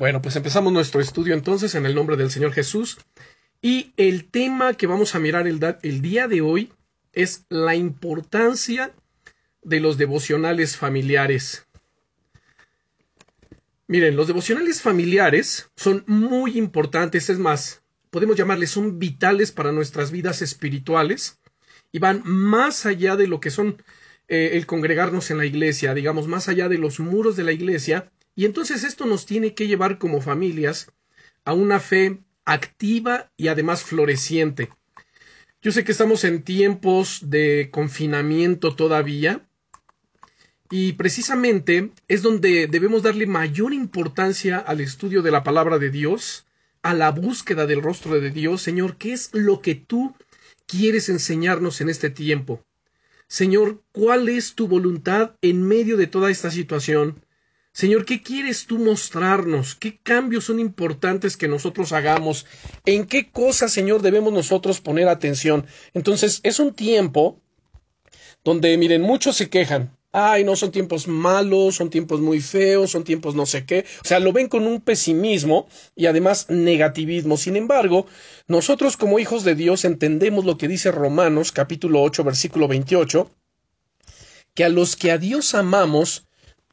[0.00, 2.96] Bueno, pues empezamos nuestro estudio entonces en el nombre del Señor Jesús.
[3.60, 6.72] Y el tema que vamos a mirar el, día de hoy
[7.12, 8.94] es la importancia
[9.60, 11.66] de los devocionales familiares.
[13.88, 20.12] Miren, los devocionales familiares son muy importantes, es más, podemos llamarles son vitales para nuestras
[20.12, 21.40] vidas espirituales
[21.92, 23.82] y van más allá de lo que son
[24.28, 28.10] eh, el congregarnos en la iglesia, digamos, más allá de los muros de la iglesia,
[28.34, 30.92] y entonces esto nos tiene que llevar como familias
[31.44, 34.70] a una fe activa y además floreciente.
[35.62, 39.46] Yo sé que estamos en tiempos de confinamiento todavía,
[40.72, 46.46] y precisamente es donde debemos darle mayor importancia al estudio de la palabra de Dios,
[46.82, 48.62] a la búsqueda del rostro de Dios.
[48.62, 50.14] Señor, ¿qué es lo que tú
[50.66, 52.64] quieres enseñarnos en este tiempo?
[53.26, 57.24] Señor, ¿cuál es tu voluntad en medio de toda esta situación?
[57.72, 59.76] Señor, ¿qué quieres tú mostrarnos?
[59.76, 62.46] ¿Qué cambios son importantes que nosotros hagamos?
[62.84, 65.66] ¿En qué cosas, Señor, debemos nosotros poner atención?
[65.94, 67.40] Entonces, es un tiempo
[68.42, 69.96] donde, miren, muchos se quejan.
[70.12, 73.84] Ay, no, son tiempos malos, son tiempos muy feos, son tiempos no sé qué.
[74.04, 77.36] O sea, lo ven con un pesimismo y además negativismo.
[77.36, 78.06] Sin embargo,
[78.48, 83.30] nosotros como hijos de Dios entendemos lo que dice Romanos capítulo 8 versículo 28,
[84.54, 86.26] que a los que a Dios amamos,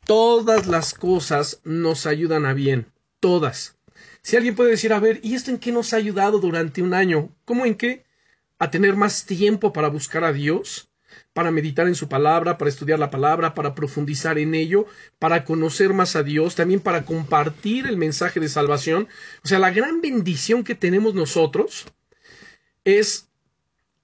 [0.08, 2.92] todas las cosas nos ayudan a bien.
[3.20, 3.78] Todas.
[4.22, 6.94] Si alguien puede decir, a ver, ¿y esto en qué nos ha ayudado durante un
[6.94, 7.30] año?
[7.46, 8.06] ¿Cómo en qué?
[8.58, 10.90] A tener más tiempo para buscar a Dios
[11.34, 14.86] para meditar en su palabra, para estudiar la palabra, para profundizar en ello,
[15.20, 19.08] para conocer más a Dios, también para compartir el mensaje de salvación.
[19.44, 21.86] O sea, la gran bendición que tenemos nosotros
[22.84, 23.27] es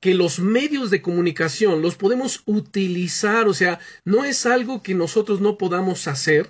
[0.03, 5.39] que los medios de comunicación los podemos utilizar, o sea, no es algo que nosotros
[5.39, 6.49] no podamos hacer,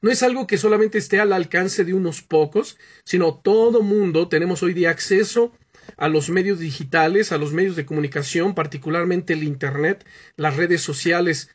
[0.00, 4.62] no es algo que solamente esté al alcance de unos pocos, sino todo mundo tenemos
[4.62, 5.50] hoy día acceso
[5.96, 10.06] a los medios digitales, a los medios de comunicación, particularmente el Internet,
[10.36, 11.50] las redes sociales.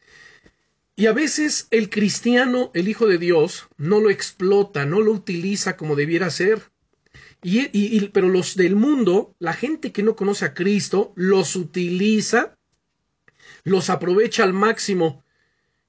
[0.97, 5.78] Y a veces el cristiano, el Hijo de Dios, no lo explota, no lo utiliza
[5.78, 6.72] como debiera ser.
[7.44, 12.58] Y, pero los del mundo, la gente que no conoce a Cristo, los utiliza,
[13.64, 15.24] los aprovecha al máximo.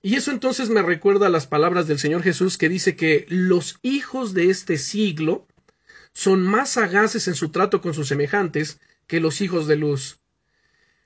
[0.02, 3.78] Y eso entonces me recuerda a las palabras del Señor Jesús que dice que los
[3.82, 5.46] hijos de este siglo
[6.12, 10.20] son más sagaces en su trato con sus semejantes que los hijos de luz.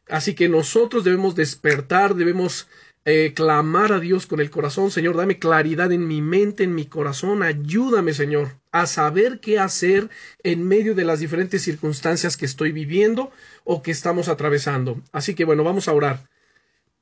[0.09, 2.67] Así que nosotros debemos despertar, debemos
[3.11, 6.85] eh, clamar a Dios con el corazón, Señor, dame claridad en mi mente, en mi
[6.85, 10.11] corazón, ayúdame, Señor, a saber qué hacer
[10.43, 13.31] en medio de las diferentes circunstancias que estoy viviendo
[13.65, 15.01] o que estamos atravesando.
[15.11, 16.29] Así que bueno, vamos a orar.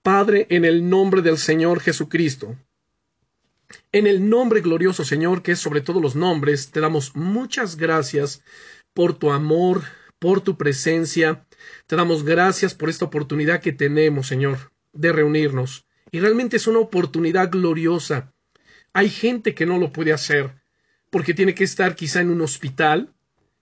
[0.01, 2.55] Padre, en el nombre del Señor Jesucristo,
[3.91, 8.45] en el nombre glorioso Señor, que es sobre todos los nombres, te damos muchas gracias
[8.95, 9.83] por tu amor,
[10.21, 11.45] por tu presencia.
[11.89, 15.85] Te damos gracias por esta oportunidad que tenemos, Señor, de reunirnos.
[16.11, 18.33] Y realmente es una oportunidad gloriosa.
[18.93, 20.55] Hay gente que no lo puede hacer
[21.11, 23.15] porque tiene que estar quizá en un hospital,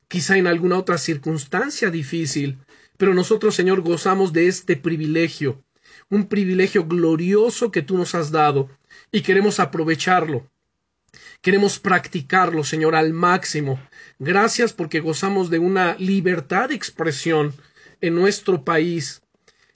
[0.09, 2.59] quizá en alguna otra circunstancia difícil,
[2.97, 5.65] pero nosotros, Señor, gozamos de este privilegio,
[6.09, 8.71] un privilegio glorioso que tú nos has dado
[9.11, 10.51] y queremos aprovecharlo.
[11.41, 13.81] Queremos practicarlo, Señor, al máximo.
[14.19, 17.53] Gracias porque gozamos de una libertad de expresión
[18.01, 19.23] en nuestro país.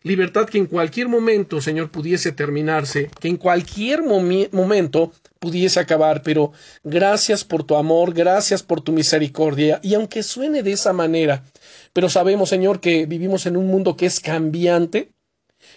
[0.05, 6.53] Libertad que en cualquier momento, Señor, pudiese terminarse, que en cualquier momento pudiese acabar, pero
[6.85, 11.45] gracias por tu amor, gracias por tu misericordia, y aunque suene de esa manera,
[11.93, 15.13] pero sabemos, Señor, que vivimos en un mundo que es cambiante,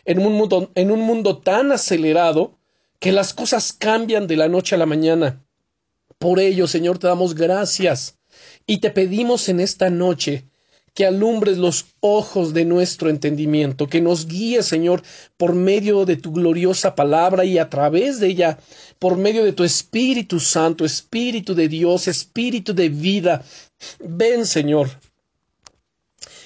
[0.06, 2.60] en un mundo, en un mundo tan acelerado,
[3.00, 5.44] que las cosas cambian de la noche a la mañana.
[6.20, 8.20] Por ello, Señor, te damos gracias
[8.68, 10.46] y te pedimos en esta noche
[10.94, 15.04] que alumbres los ojos de nuestro entendimiento, que nos guíes, Señor,
[15.38, 18.60] por medio de tu gloriosa palabra y a través de ella,
[19.00, 23.44] por medio de tu Espíritu Santo, Espíritu de Dios, Espíritu de vida.
[24.00, 24.90] Ven, Señor,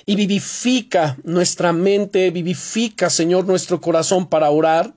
[0.06, 4.94] y vivifica nuestra mente, vivifica, Señor, nuestro corazón para orar,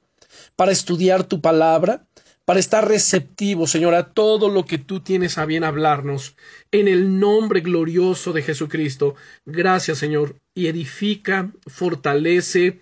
[0.56, 2.06] para estudiar tu palabra,
[2.48, 6.34] para estar receptivo, Señor, a todo lo que tú tienes a bien hablarnos.
[6.70, 9.16] En el nombre glorioso de Jesucristo.
[9.44, 10.36] Gracias, Señor.
[10.54, 12.80] Y edifica, fortalece,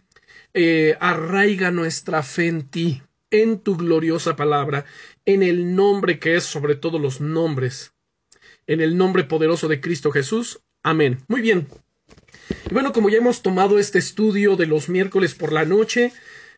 [0.55, 3.03] eh, arraiga nuestra fe en ti,
[3.33, 4.85] en tu gloriosa palabra,
[5.25, 7.93] en el nombre que es sobre todos los nombres.
[8.69, 10.61] En el nombre poderoso de Cristo Jesús.
[10.85, 11.25] Amén.
[11.27, 11.67] Muy bien.
[12.71, 16.13] Y bueno, como ya hemos tomado este estudio de los miércoles por la noche,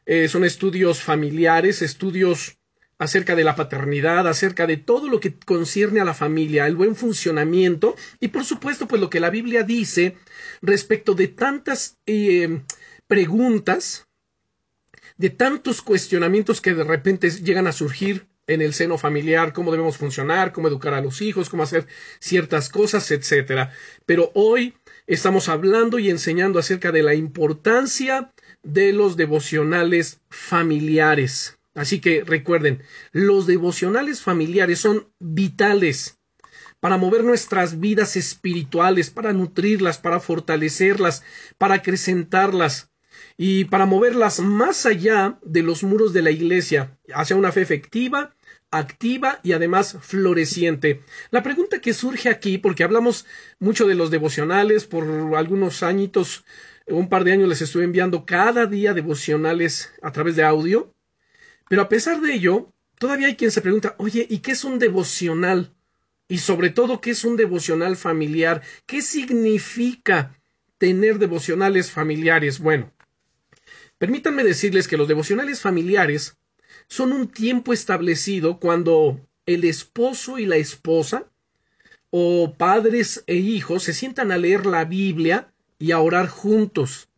[0.04, 2.57] eh, son estudios familiares, estudios
[2.98, 6.96] acerca de la paternidad, acerca de todo lo que concierne a la familia, el buen
[6.96, 10.16] funcionamiento y por supuesto pues lo que la Biblia dice
[10.60, 12.62] respecto de tantas eh,
[13.06, 14.08] preguntas,
[15.16, 19.98] de tantos cuestionamientos que de repente llegan a surgir en el seno familiar, cómo debemos
[19.98, 21.86] funcionar, cómo educar a los hijos, cómo hacer
[22.18, 23.72] ciertas cosas, etcétera.
[24.06, 24.74] Pero hoy
[25.06, 31.57] estamos hablando y enseñando acerca de la importancia de los devocionales familiares.
[31.78, 32.82] Así que recuerden,
[33.12, 36.18] los devocionales familiares son vitales
[36.80, 41.22] para mover nuestras vidas espirituales, para nutrirlas, para fortalecerlas,
[41.56, 42.90] para acrecentarlas
[43.36, 48.34] y para moverlas más allá de los muros de la iglesia, hacia una fe efectiva,
[48.72, 51.04] activa y además floreciente.
[51.30, 53.24] La pregunta que surge aquí, porque hablamos
[53.60, 55.04] mucho de los devocionales, por
[55.36, 56.44] algunos añitos,
[56.88, 60.92] un par de años les estuve enviando cada día devocionales a través de audio,
[61.68, 64.78] pero a pesar de ello, todavía hay quien se pregunta, oye, ¿y qué es un
[64.78, 65.74] devocional?
[66.28, 68.62] Y sobre todo, ¿qué es un devocional familiar?
[68.86, 70.38] ¿Qué significa
[70.78, 72.58] tener devocionales familiares?
[72.58, 72.92] Bueno,
[73.98, 76.36] permítanme decirles que los devocionales familiares
[76.86, 81.30] son un tiempo establecido cuando el esposo y la esposa,
[82.10, 87.08] o padres e hijos, se sientan a leer la Biblia y a orar juntos.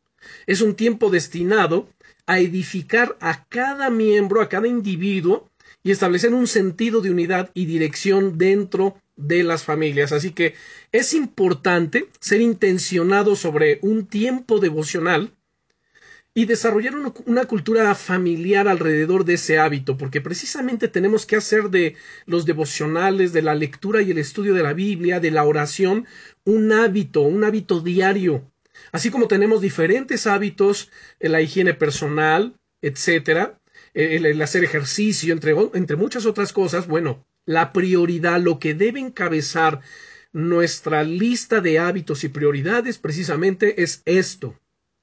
[0.47, 1.89] Es un tiempo destinado
[2.31, 5.51] a edificar a cada miembro, a cada individuo,
[5.83, 10.13] y establecer un sentido de unidad y dirección dentro de las familias.
[10.13, 10.55] Así que
[10.93, 15.33] es importante ser intencionado sobre un tiempo devocional
[16.33, 16.95] y desarrollar
[17.27, 23.33] una, cultura familiar alrededor de ese hábito, porque precisamente tenemos que hacer de los devocionales,
[23.33, 26.07] de la lectura y el estudio de la Biblia, de la oración,
[26.45, 28.45] un hábito, un hábito diario.
[28.93, 33.61] Así como tenemos diferentes hábitos en la higiene personal, etcétera,
[33.95, 39.81] el, hacer ejercicio, entre muchas otras cosas, bueno, la prioridad, lo que debe encabezar
[40.33, 44.59] nuestra lista de hábitos y prioridades precisamente es esto,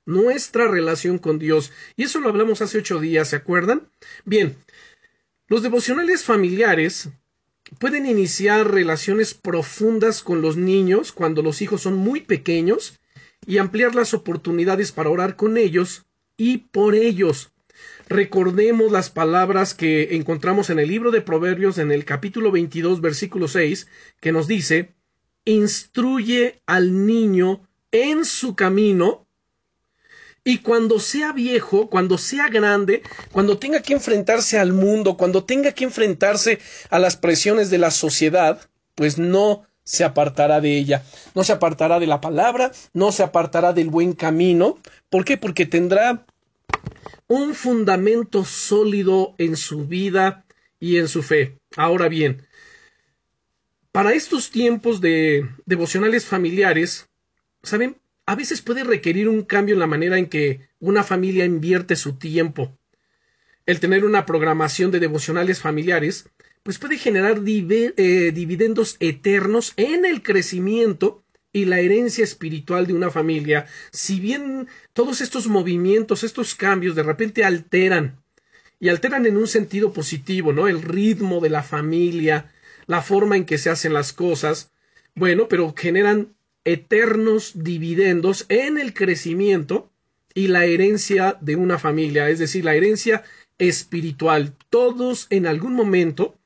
[0.05, 1.71] nuestra relación con Dios.
[1.95, 3.89] Y eso lo hablamos hace ocho días, ¿se acuerdan?
[4.23, 4.55] Bien,
[5.47, 7.09] los devocionales familiares
[7.79, 12.97] pueden iniciar relaciones profundas con los niños cuando los hijos son muy pequeños
[13.47, 16.05] y ampliar las oportunidades para orar con ellos
[16.35, 17.51] y por ellos.
[18.09, 23.47] Recordemos las palabras que encontramos en el libro de Proverbios en el capítulo 22 versículo
[23.47, 23.87] 6
[24.19, 24.93] que nos dice
[25.45, 27.61] instruye al niño
[27.91, 29.25] en su camino
[30.43, 33.01] y cuando sea viejo, cuando sea grande,
[33.31, 36.59] cuando tenga que enfrentarse al mundo, cuando tenga que enfrentarse
[36.89, 41.97] a las presiones de la sociedad, pues no se apartará de ella, no se apartará
[41.97, 44.79] de la palabra, no se apartará del buen camino.
[45.09, 45.37] ¿Por qué?
[45.37, 46.25] Porque tendrá
[47.27, 50.43] un fundamento sólido en su vida
[50.77, 51.59] y en su fe.
[51.77, 52.45] Ahora bien,
[53.93, 57.07] para estos tiempos de devocionales familiares,
[57.63, 57.95] ¿saben?
[58.25, 62.17] A veces puede requerir un cambio en la manera en que una familia invierte su
[62.17, 62.77] tiempo.
[63.65, 66.27] El tener una programación de devocionales familiares
[66.67, 71.23] pues puede generar eh, dividendos eternos en el crecimiento
[71.53, 73.67] y la herencia espiritual de una familia.
[73.91, 78.21] Si bien todos estos movimientos, estos cambios de repente alteran
[78.81, 80.67] y alteran en un sentido positivo, ¿no?
[80.67, 82.51] El ritmo de la familia,
[82.85, 84.69] la forma en que se hacen las cosas,
[85.15, 89.89] bueno, pero generan eternos dividendos en el crecimiento
[90.33, 93.23] y la herencia de una familia, es decir, la herencia
[93.57, 94.53] espiritual.
[94.69, 96.37] Todos en algún momento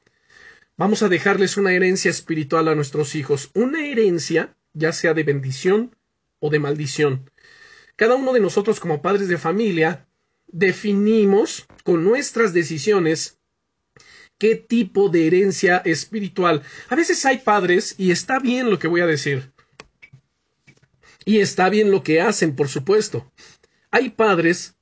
[0.82, 5.96] Vamos a dejarles una herencia espiritual a nuestros hijos, una herencia ya sea de bendición
[6.40, 7.30] o de maldición.
[7.96, 10.08] Cada uno de nosotros como padres de familia
[10.48, 13.38] definimos con nuestras decisiones
[14.40, 16.64] qué tipo de herencia espiritual.
[16.90, 19.52] A veces hay padres, y está bien lo que voy a decir,
[21.26, 23.32] y está bien lo que hacen, por supuesto.
[23.92, 24.74] Hay padres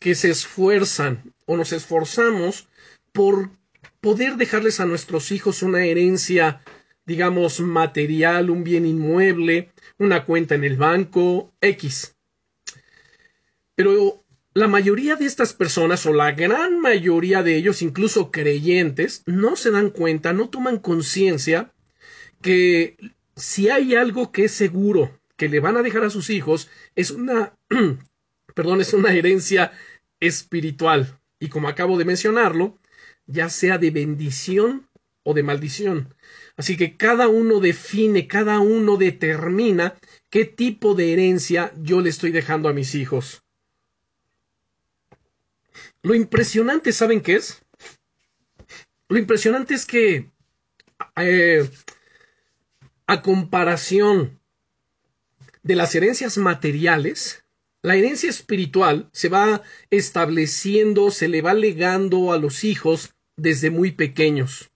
[0.00, 2.68] que se esfuerzan o nos esforzamos
[3.12, 3.48] por
[4.06, 6.62] poder dejarles a nuestros hijos una herencia,
[7.06, 12.14] digamos, material, un bien inmueble, una cuenta en el banco, X.
[13.74, 19.56] Pero la mayoría de estas personas, o la gran mayoría de ellos, incluso creyentes, no
[19.56, 21.72] se dan cuenta, no toman conciencia
[22.40, 22.96] que
[23.34, 27.10] si hay algo que es seguro que le van a dejar a sus hijos, es
[27.10, 27.58] una,
[28.54, 29.72] perdón, es una herencia
[30.20, 31.18] espiritual.
[31.40, 32.78] Y como acabo de mencionarlo,
[33.26, 34.88] ya sea de bendición
[35.22, 36.14] o de maldición.
[36.56, 39.94] Así que cada uno define, cada uno determina
[40.30, 43.42] qué tipo de herencia yo le estoy dejando a mis hijos.
[46.02, 47.62] Lo impresionante, ¿saben qué es?
[49.08, 50.30] lo impresionante es que
[51.16, 51.68] eh,
[53.06, 54.40] a comparación
[55.62, 57.44] de las herencias materiales,
[57.82, 63.92] la herencia espiritual se va estableciendo, se le va legando a los hijos desde muy
[63.92, 64.70] pequeños,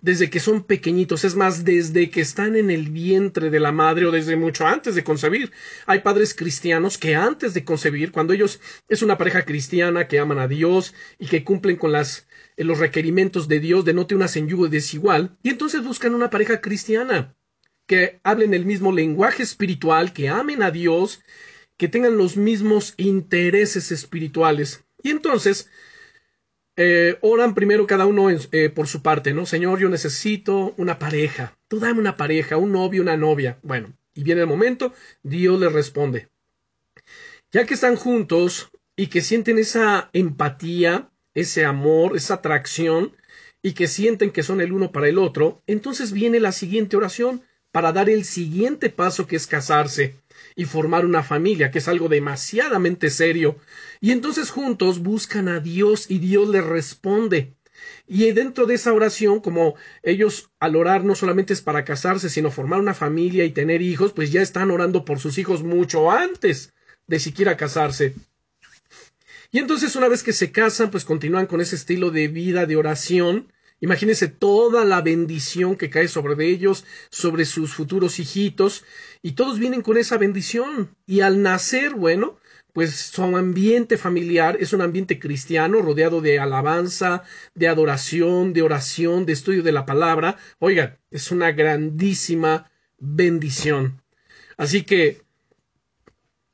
[0.00, 4.06] desde que son pequeñitos, es más, desde que están en el vientre de la madre
[4.06, 5.52] o desde mucho antes de concebir.
[5.86, 10.38] Hay padres cristianos que antes de concebir, cuando ellos es una pareja cristiana que aman
[10.38, 12.26] a Dios y que cumplen con las
[12.56, 16.60] los requerimientos de Dios de no te unas en desigual, y entonces buscan una pareja
[16.60, 17.36] cristiana
[17.86, 21.22] que hablen el mismo lenguaje espiritual, que amen a Dios
[21.76, 24.84] que tengan los mismos intereses espirituales.
[25.02, 25.70] Y entonces,
[26.80, 29.46] eh, oran primero cada uno eh, por su parte, ¿no?
[29.46, 31.58] Señor, yo necesito una pareja.
[31.66, 33.58] Tú dame una pareja, un novio, una novia.
[33.64, 34.94] Bueno, y viene el momento,
[35.24, 36.28] Dios les responde.
[37.50, 43.12] Ya que están juntos y que sienten esa empatía, ese amor, esa atracción,
[43.60, 47.42] y que sienten que son el uno para el otro, entonces viene la siguiente oración
[47.72, 50.14] para dar el siguiente paso que es casarse
[50.56, 53.56] y formar una familia, que es algo demasiadamente serio.
[54.00, 57.54] Y entonces juntos buscan a Dios y Dios les responde.
[58.06, 62.50] Y dentro de esa oración, como ellos al orar no solamente es para casarse, sino
[62.50, 66.72] formar una familia y tener hijos, pues ya están orando por sus hijos mucho antes
[67.06, 68.14] de siquiera casarse.
[69.50, 72.76] Y entonces una vez que se casan, pues continúan con ese estilo de vida de
[72.76, 78.84] oración Imagínense toda la bendición que cae sobre ellos, sobre sus futuros hijitos,
[79.22, 80.96] y todos vienen con esa bendición.
[81.06, 82.38] Y al nacer, bueno,
[82.72, 87.22] pues su ambiente familiar es un ambiente cristiano, rodeado de alabanza,
[87.54, 90.36] de adoración, de oración, de estudio de la palabra.
[90.58, 94.02] Oigan, es una grandísima bendición.
[94.56, 95.22] Así que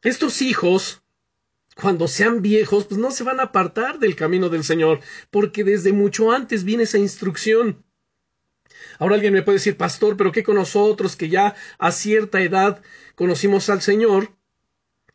[0.02, 1.03] estos hijos
[1.80, 5.00] cuando sean viejos, pues no se van a apartar del camino del Señor,
[5.30, 7.84] porque desde mucho antes viene esa instrucción.
[8.98, 12.82] Ahora alguien me puede decir, pastor, pero ¿qué con nosotros que ya a cierta edad
[13.14, 14.36] conocimos al Señor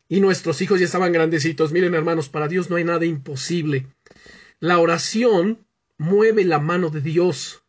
[0.08, 1.72] y nuestros hijos ya estaban grandecitos?
[1.72, 3.86] Miren, hermanos, para Dios no hay nada imposible.
[4.58, 7.59] La oración mueve la mano de Dios.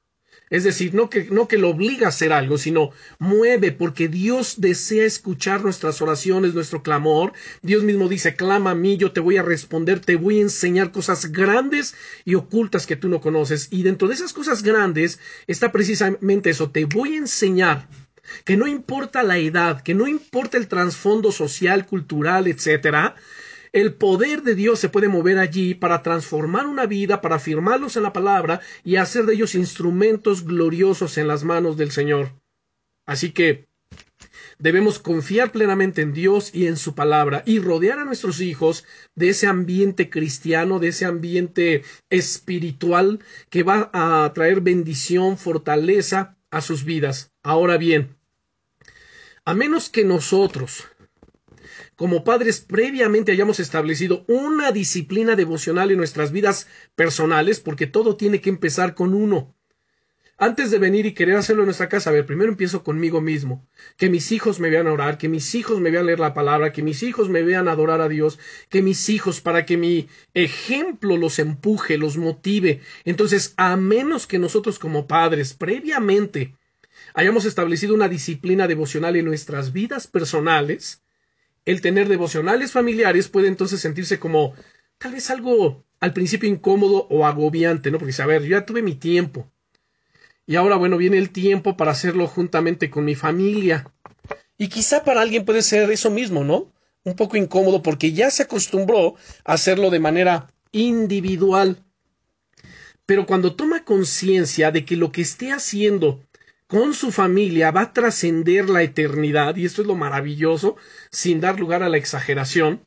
[0.52, 4.56] Es decir, no que, no que lo obliga a hacer algo, sino mueve porque Dios
[4.58, 7.32] desea escuchar nuestras oraciones, nuestro clamor.
[7.62, 10.92] Dios mismo dice, clama a mí, yo te voy a responder, te voy a enseñar
[10.92, 13.70] cosas grandes y ocultas que tú no conoces.
[13.72, 17.88] Y dentro de esas cosas grandes está precisamente eso, te voy a enseñar
[18.44, 23.16] que no importa la edad, que no importa el trasfondo social, cultural, etcétera,
[23.74, 28.04] el poder de Dios se puede mover allí para transformar una vida, para afirmarlos en
[28.04, 32.34] la palabra y hacer de ellos instrumentos gloriosos en las manos del Señor.
[33.06, 33.68] Así que
[34.60, 38.84] debemos confiar plenamente en Dios y en su palabra y rodear a nuestros hijos
[39.16, 46.62] de ese ambiente cristiano, de ese ambiente espiritual que va a traer bendición, fortaleza a
[46.62, 47.32] sus vidas.
[47.42, 48.18] Ahora bien,
[49.46, 50.88] a menos que nosotros
[52.02, 58.42] como padres previamente hayamos establecido una disciplina devocional en nuestras vidas personales, porque todo tiene
[58.42, 59.56] que empezar con uno.
[60.36, 63.68] Antes de venir y querer hacerlo en nuestra casa, a ver, primero empiezo conmigo mismo.
[63.98, 66.82] Que mis hijos me vean orar, que mis hijos me vean leer la palabra, que
[66.82, 68.40] mis hijos me vean adorar a Dios,
[68.70, 72.82] que mis hijos, para que mi ejemplo los empuje, los motive.
[73.06, 76.56] Entonces, a menos que nosotros como padres previamente
[77.14, 81.04] hayamos establecido una disciplina devocional en nuestras vidas personales,
[81.66, 84.54] el tener devocionales familiares puede entonces sentirse como
[84.98, 88.00] tal vez algo al principio incómodo o agobiante, ¿no?
[88.00, 89.52] Porque a ver, yo ya tuve mi tiempo.
[90.48, 93.92] Y ahora, bueno, viene el tiempo para hacerlo juntamente con mi familia.
[94.58, 96.74] Y quizá para alguien puede ser eso mismo, ¿no?
[97.04, 99.16] Un poco incómodo porque ya se acostumbró
[99.46, 101.84] a hacerlo de manera individual.
[103.06, 106.24] Pero cuando toma conciencia de que lo que esté haciendo
[106.72, 110.78] con su familia va a trascender la eternidad, y esto es lo maravilloso,
[111.12, 112.86] sin dar lugar a la exageración,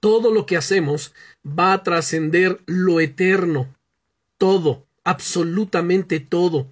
[0.00, 1.14] todo lo que hacemos
[1.46, 3.74] va a trascender lo eterno,
[4.36, 6.70] todo, absolutamente todo.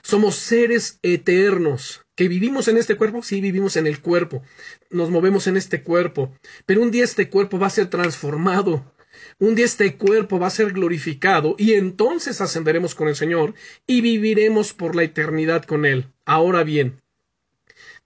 [0.00, 4.42] Somos seres eternos, que vivimos en este cuerpo, sí vivimos en el cuerpo,
[4.88, 6.32] nos movemos en este cuerpo,
[6.64, 8.90] pero un día este cuerpo va a ser transformado,
[9.38, 13.54] un día este cuerpo va a ser glorificado y entonces ascenderemos con el Señor
[13.86, 16.06] y viviremos por la eternidad con Él.
[16.24, 17.00] Ahora bien,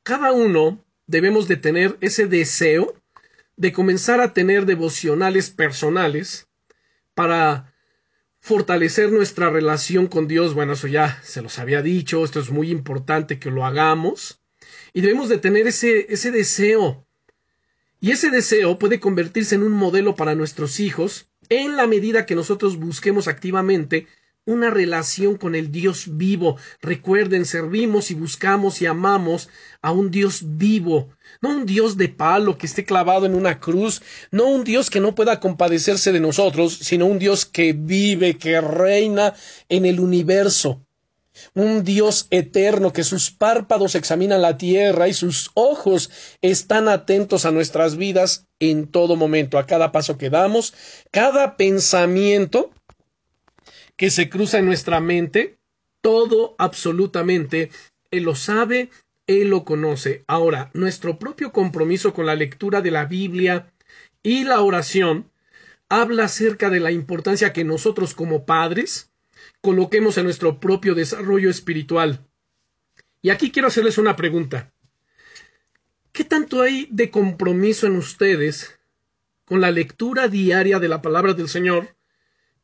[0.03, 2.95] cada uno debemos de tener ese deseo
[3.57, 6.49] de comenzar a tener devocionales personales
[7.15, 7.75] para
[8.41, 10.55] fortalecer nuestra relación con Dios.
[10.55, 14.41] Bueno, eso ya se los había dicho, esto es muy importante que lo hagamos.
[14.93, 17.07] Y debemos de tener ese, ese deseo
[18.03, 22.35] y ese deseo puede convertirse en un modelo para nuestros hijos en la medida que
[22.35, 24.09] nosotros busquemos activamente
[24.45, 26.57] una relación con el Dios vivo.
[26.81, 29.49] Recuerden, servimos y buscamos y amamos
[29.83, 34.03] a un Dios vivo, no un Dios de palo que esté clavado en una cruz,
[34.33, 38.61] no un Dios que no pueda compadecerse de nosotros, sino un Dios que vive, que
[38.61, 39.33] reina
[39.69, 40.85] en el universo.
[41.55, 47.51] Un Dios eterno que sus párpados examinan la tierra y sus ojos están atentos a
[47.51, 50.75] nuestras vidas en todo momento, a cada paso que damos,
[51.11, 52.71] cada pensamiento
[53.97, 55.59] que se cruza en nuestra mente,
[56.01, 57.71] todo absolutamente,
[58.11, 58.91] Él lo sabe,
[59.27, 60.25] Él lo conoce.
[60.27, 63.73] Ahora, nuestro propio compromiso con la lectura de la Biblia
[64.23, 65.31] y la oración
[65.89, 69.12] habla acerca de la importancia que nosotros como padres
[69.63, 72.29] coloquemos en nuestro propio desarrollo espiritual.
[73.23, 74.75] Y aquí quiero hacerles una pregunta.
[76.13, 78.79] ¿Qué tanto hay de compromiso en ustedes
[79.47, 81.97] con la lectura diaria de la palabra del Señor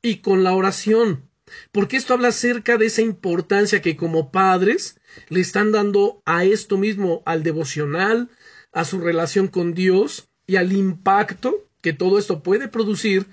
[0.02, 1.28] y con la oración,
[1.72, 6.78] porque esto habla acerca de esa importancia que como padres le están dando a esto
[6.78, 8.30] mismo, al devocional,
[8.72, 13.26] a su relación con Dios y al impacto que todo esto puede producir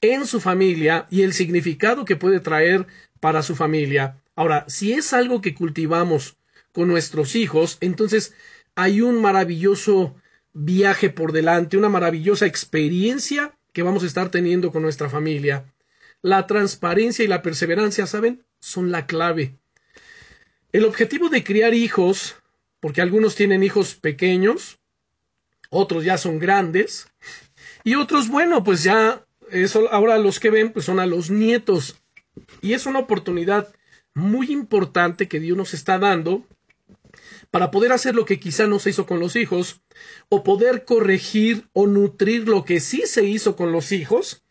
[0.00, 2.86] en su familia y el significado que puede traer
[3.20, 4.20] para su familia.
[4.34, 6.36] Ahora, si es algo que cultivamos
[6.72, 8.34] con nuestros hijos, entonces
[8.74, 10.16] hay un maravilloso
[10.52, 15.72] viaje por delante, una maravillosa experiencia que vamos a estar teniendo con nuestra familia.
[16.22, 18.44] La transparencia y la perseverancia, ¿saben?
[18.58, 19.56] Son la clave.
[20.72, 22.36] El objetivo de criar hijos,
[22.80, 24.78] porque algunos tienen hijos pequeños,
[25.68, 27.08] otros ya son grandes,
[27.84, 32.00] y otros, bueno, pues ya eso, ahora los que ven, pues son a los nietos.
[32.60, 33.72] Y es una oportunidad
[34.14, 36.46] muy importante que Dios nos está dando
[37.50, 39.80] para poder hacer lo que quizá no se hizo con los hijos,
[40.28, 44.44] o poder corregir o nutrir lo que sí se hizo con los hijos,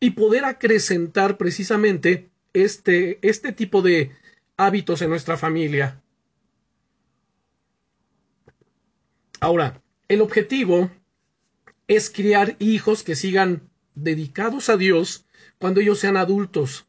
[0.00, 4.10] y poder acrecentar precisamente este, este tipo de
[4.56, 6.02] hábitos en nuestra familia.
[9.40, 10.90] Ahora, el objetivo
[11.88, 15.26] es criar hijos que sigan dedicados a Dios
[15.58, 16.86] cuando ellos sean adultos.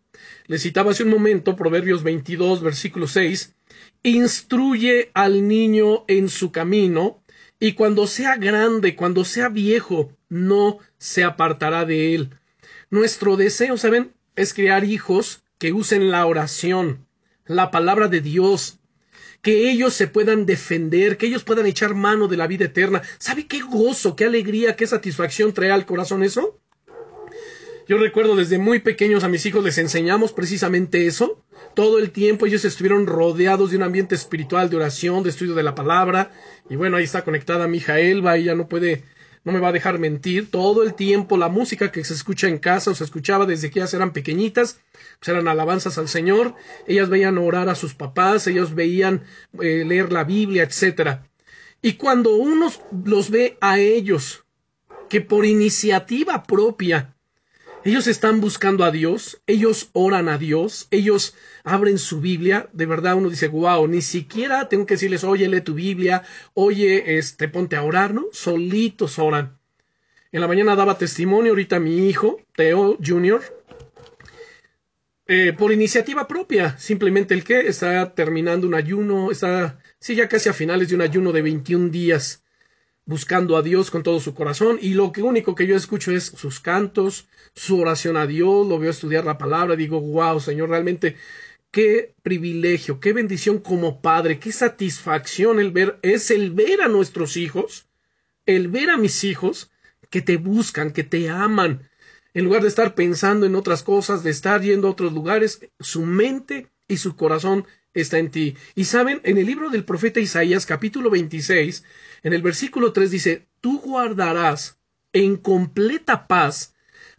[0.48, 3.56] Les citaba hace un momento Proverbios 22, versículo 6,
[4.04, 7.22] instruye al niño en su camino,
[7.60, 12.30] y cuando sea grande, cuando sea viejo, no se apartará de él.
[12.89, 14.13] Nuestro deseo, ¿saben?
[14.36, 17.08] Es crear hijos que usen la oración,
[17.46, 18.80] la palabra de Dios,
[19.42, 23.02] que ellos se puedan defender, que ellos puedan echar mano de la vida eterna.
[23.18, 26.60] ¿Sabe qué gozo, qué alegría, qué satisfacción trae al corazón eso?
[27.88, 31.43] Yo recuerdo desde muy pequeños a mis hijos les enseñamos precisamente eso.
[31.76, 35.63] Todo el tiempo ellos estuvieron rodeados de un ambiente espiritual, de oración, de estudio de
[35.63, 36.32] la palabra.
[36.69, 39.04] Y bueno, ahí está conectada mi hija Elba, ella no puede
[39.43, 42.60] no me va a dejar mentir, todo el tiempo la música que se escucha en
[42.60, 44.80] casa o se escuchaba desde que ellas eran pequeñitas,
[45.19, 46.56] pues eran alabanzas al Señor,
[46.88, 49.24] ellas veían orar a sus papás, ellos veían
[49.60, 51.28] eh, leer la Biblia, etcétera.
[51.82, 52.72] Y cuando uno
[53.04, 54.46] los ve a ellos,
[55.10, 57.13] que por iniciativa propia
[57.86, 63.15] ellos están buscando a Dios, ellos oran a Dios, ellos abren su Biblia, de verdad
[63.15, 67.76] uno dice, wow, ni siquiera tengo que decirles, oye, lee tu Biblia, oye, este, ponte
[67.76, 68.28] a orar, ¿no?
[68.32, 69.58] Solitos oran.
[70.32, 73.41] En la mañana daba testimonio ahorita mi hijo, Teo Jr.,
[75.26, 80.50] eh, por iniciativa propia, simplemente el que está terminando un ayuno, está, sí, ya casi
[80.50, 82.42] a finales de un ayuno de 21 días
[83.06, 86.26] buscando a Dios con todo su corazón y lo que único que yo escucho es
[86.26, 91.18] sus cantos, su oración a Dios, lo veo estudiar la palabra, digo, wow, Señor, realmente
[91.72, 97.36] qué privilegio, qué bendición como padre, qué satisfacción el ver, es el ver a nuestros
[97.36, 97.88] hijos,
[98.46, 99.72] el ver a mis hijos
[100.10, 101.89] que te buscan, que te aman,
[102.34, 106.06] en lugar de estar pensando en otras cosas, de estar yendo a otros lugares, su
[106.06, 108.56] mente y su corazón está en ti.
[108.75, 111.84] Y saben, en el libro del profeta Isaías capítulo 26,
[112.23, 114.79] en el versículo 3 dice, tú guardarás
[115.13, 116.73] en completa paz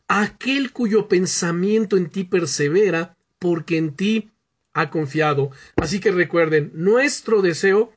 [0.08, 4.30] aquel cuyo pensamiento en ti persevera, porque en ti
[4.72, 5.50] ha confiado.
[5.76, 7.92] Así que recuerden, nuestro deseo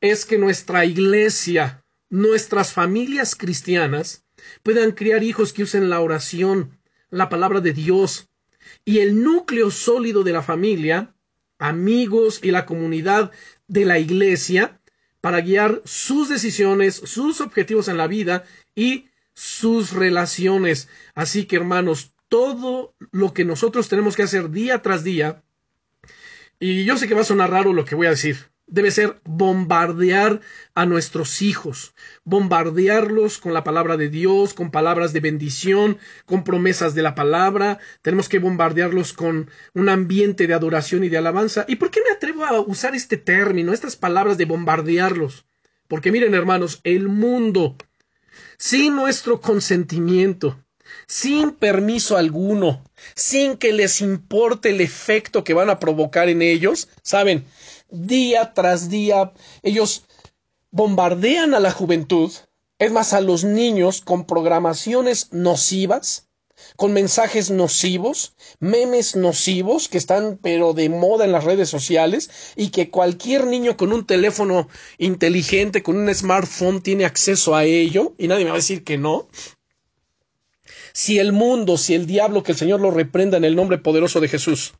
[0.00, 4.24] es que nuestra iglesia, nuestras familias cristianas,
[4.62, 6.78] puedan criar hijos que usen la oración,
[7.10, 8.28] la palabra de Dios,
[8.84, 11.14] y el núcleo sólido de la familia
[11.60, 13.30] amigos y la comunidad
[13.68, 14.80] de la iglesia
[15.20, 18.44] para guiar sus decisiones, sus objetivos en la vida
[18.74, 20.88] y sus relaciones.
[21.14, 25.42] Así que hermanos, todo lo que nosotros tenemos que hacer día tras día,
[26.58, 29.20] y yo sé que va a sonar raro lo que voy a decir, debe ser
[29.24, 30.40] bombardear
[30.74, 36.94] a nuestros hijos, bombardearlos con la palabra de Dios, con palabras de bendición, con promesas
[36.94, 41.64] de la palabra, tenemos que bombardearlos con un ambiente de adoración y de alabanza.
[41.68, 45.46] ¿Y por qué me atrevo a usar este término, estas palabras de bombardearlos?
[45.88, 47.76] Porque miren hermanos, el mundo,
[48.56, 50.64] sin nuestro consentimiento,
[51.06, 56.88] sin permiso alguno, sin que les importe el efecto que van a provocar en ellos,
[57.02, 57.44] saben,
[57.90, 60.04] día tras día ellos
[60.70, 62.32] bombardean a la juventud,
[62.78, 66.28] es más, a los niños con programaciones nocivas,
[66.76, 72.70] con mensajes nocivos, memes nocivos que están pero de moda en las redes sociales y
[72.70, 78.28] que cualquier niño con un teléfono inteligente, con un smartphone tiene acceso a ello y
[78.28, 79.28] nadie me va a decir que no.
[80.92, 84.20] Si el mundo, si el diablo, que el Señor lo reprenda en el nombre poderoso
[84.20, 84.74] de Jesús,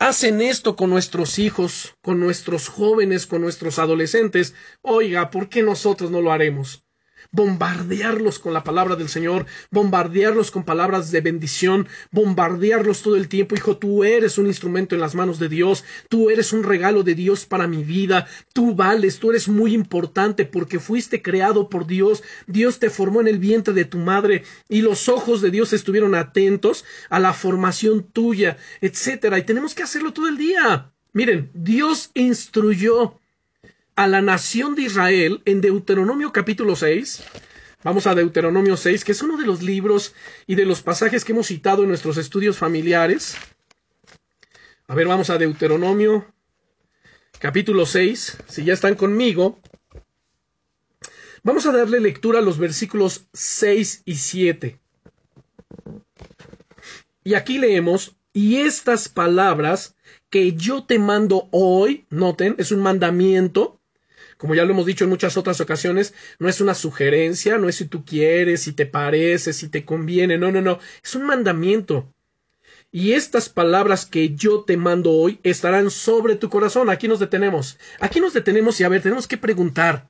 [0.00, 6.10] hacen esto con nuestros hijos, con nuestros jóvenes, con nuestros adolescentes, oiga, ¿por qué nosotros
[6.10, 6.84] no lo haremos?
[7.32, 13.54] Bombardearlos con la palabra del Señor, bombardearlos con palabras de bendición, bombardearlos todo el tiempo.
[13.54, 17.14] Hijo, tú eres un instrumento en las manos de Dios, tú eres un regalo de
[17.14, 22.22] Dios para mi vida, tú vales, tú eres muy importante porque fuiste creado por Dios,
[22.46, 26.14] Dios te formó en el vientre de tu madre y los ojos de Dios estuvieron
[26.14, 29.38] atentos a la formación tuya, etcétera.
[29.38, 30.92] Y tenemos que hacerlo todo el día.
[31.12, 33.19] Miren, Dios instruyó
[34.00, 37.22] a la nación de Israel en Deuteronomio capítulo 6.
[37.84, 40.14] Vamos a Deuteronomio 6, que es uno de los libros
[40.46, 43.36] y de los pasajes que hemos citado en nuestros estudios familiares.
[44.86, 46.24] A ver, vamos a Deuteronomio
[47.40, 48.38] capítulo 6.
[48.48, 49.60] Si ya están conmigo,
[51.42, 54.80] vamos a darle lectura a los versículos 6 y 7.
[57.22, 59.94] Y aquí leemos, y estas palabras
[60.30, 63.79] que yo te mando hoy, noten, es un mandamiento,
[64.40, 67.76] como ya lo hemos dicho en muchas otras ocasiones, no es una sugerencia, no es
[67.76, 72.10] si tú quieres, si te parece, si te conviene, no, no, no, es un mandamiento.
[72.90, 76.88] Y estas palabras que yo te mando hoy estarán sobre tu corazón.
[76.88, 77.78] Aquí nos detenemos.
[78.00, 80.08] Aquí nos detenemos y a ver, tenemos que preguntar.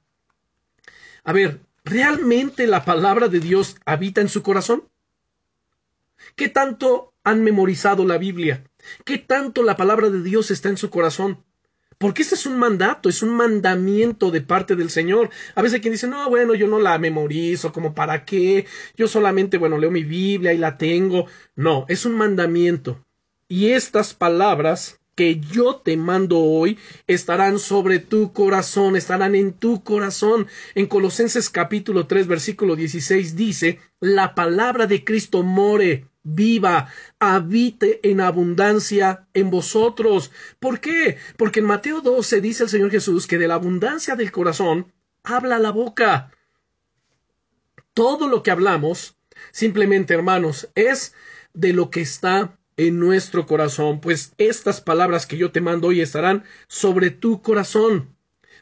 [1.25, 4.89] A ver, ¿realmente la palabra de Dios habita en su corazón?
[6.37, 8.63] ¿Qué tanto han memorizado la Biblia?
[9.05, 11.45] ¿Qué tanto la palabra de Dios está en su corazón?
[12.01, 15.29] Porque este es un mandato, es un mandamiento de parte del Señor.
[15.55, 18.65] A veces quien dice, no, bueno, yo no la memorizo, como para qué,
[18.97, 21.27] yo solamente, bueno, leo mi Biblia y la tengo.
[21.57, 23.05] No, es un mandamiento.
[23.49, 29.85] Y estas palabras que yo te mando hoy estarán sobre tu corazón, estarán en tu
[29.85, 30.47] corazón.
[30.75, 38.23] En Colosenses capítulo 3 versículo 16 dice, la palabra de Cristo more viva, habite en
[38.23, 40.31] abundancia en vosotros.
[40.59, 41.19] ¿Por qué?
[41.37, 44.91] Porque en Mateo 12 dice el Señor Jesús que de la abundancia del corazón
[45.23, 46.31] habla la boca.
[47.93, 49.19] Todo lo que hablamos,
[49.53, 51.13] simplemente hermanos, es
[51.53, 56.01] de lo que está en nuestro corazón, pues estas palabras que yo te mando hoy
[56.01, 58.17] estarán sobre tu corazón.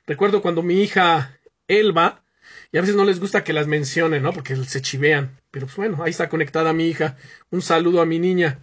[0.09, 2.25] Recuerdo cuando mi hija Elba
[2.73, 4.33] y a veces no les gusta que las mencione, ¿no?
[4.33, 5.39] Porque se chivean.
[5.53, 7.17] Pero pues bueno, ahí está conectada mi hija.
[7.53, 8.59] Un saludo a mi niña.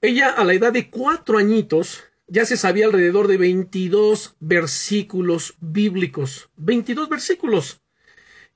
[0.00, 6.48] Ella a la edad de cuatro añitos ya se sabía alrededor de 22 versículos bíblicos.
[6.56, 7.82] 22 versículos.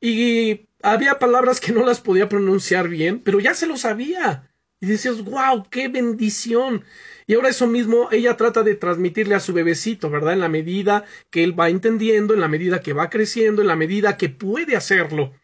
[0.01, 4.48] Y había palabras que no las podía pronunciar bien, pero ya se lo sabía.
[4.81, 6.85] Y decías, wow, qué bendición.
[7.27, 10.35] Y ahora eso mismo ella trata de transmitirle a su bebecito, ¿verdad?
[10.35, 13.77] En la medida que él va entendiendo, en la medida que va creciendo, en la
[13.77, 15.35] medida que puede hacerlo.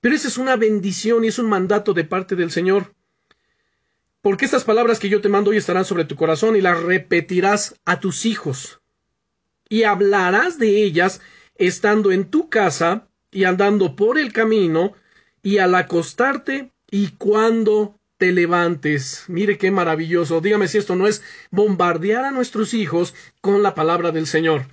[0.00, 2.94] Pero esa es una bendición y es un mandato de parte del Señor.
[4.22, 7.78] Porque estas palabras que yo te mando hoy estarán sobre tu corazón y las repetirás
[7.84, 8.80] a tus hijos.
[9.68, 11.20] Y hablarás de ellas
[11.56, 14.94] estando en tu casa y andando por el camino
[15.42, 19.24] y al acostarte y cuando te levantes.
[19.28, 20.42] Mire qué maravilloso.
[20.42, 24.66] Dígame si esto no es bombardear a nuestros hijos con la palabra del Señor.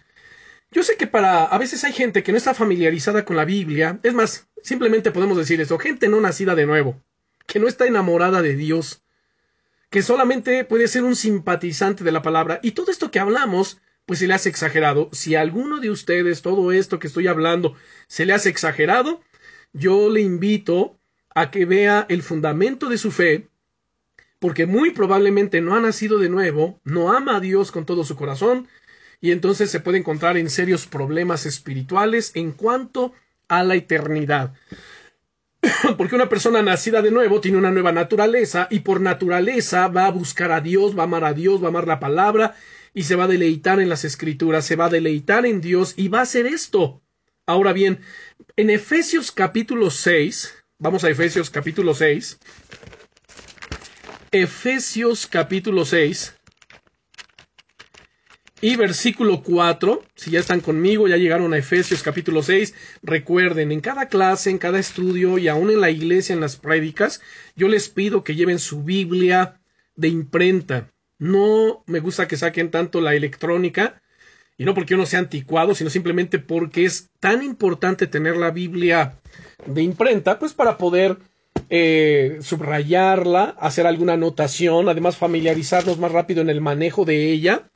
[0.69, 4.01] Yo sé que para a veces hay gente que no está familiarizada con la Biblia.
[4.03, 7.01] Es más, simplemente podemos decir eso, gente no nacida de nuevo,
[7.45, 9.01] que no está enamorada de Dios,
[9.89, 12.59] que solamente puede ser un simpatizante de la palabra.
[12.61, 15.07] Y todo esto que hablamos, pues se le hace exagerado.
[15.13, 17.75] Si a alguno de ustedes todo esto que estoy hablando
[18.07, 19.21] se le hace exagerado,
[19.71, 20.99] yo le invito
[21.37, 23.47] a que vea el fundamento de su fe,
[24.39, 28.15] porque muy probablemente no ha nacido de nuevo, no ama a Dios con todo su
[28.15, 28.67] corazón,
[29.21, 33.13] y entonces se puede encontrar en serios problemas espirituales en cuanto
[33.49, 34.55] a la eternidad.
[35.99, 40.11] Porque una persona nacida de nuevo tiene una nueva naturaleza y por naturaleza va a
[40.11, 42.55] buscar a Dios, va a amar a Dios, va a amar la palabra
[42.95, 46.07] y se va a deleitar en las escrituras, se va a deleitar en Dios y
[46.07, 47.03] va a hacer esto.
[47.45, 47.99] Ahora bien,
[48.55, 52.37] en Efesios capítulo 6, vamos a Efesios capítulo 6,
[54.31, 56.35] Efesios capítulo 6
[58.61, 63.81] y versículo 4, si ya están conmigo, ya llegaron a Efesios capítulo 6, recuerden, en
[63.81, 67.21] cada clase, en cada estudio y aún en la iglesia, en las prédicas,
[67.55, 69.59] yo les pido que lleven su Biblia
[69.95, 70.91] de imprenta.
[71.19, 74.01] No me gusta que saquen tanto la electrónica,
[74.57, 79.19] y no porque uno sea anticuado, sino simplemente porque es tan importante tener la Biblia
[79.65, 81.17] de imprenta, pues para poder
[81.69, 87.69] eh, subrayarla, hacer alguna anotación, además familiarizarnos más rápido en el manejo de ella.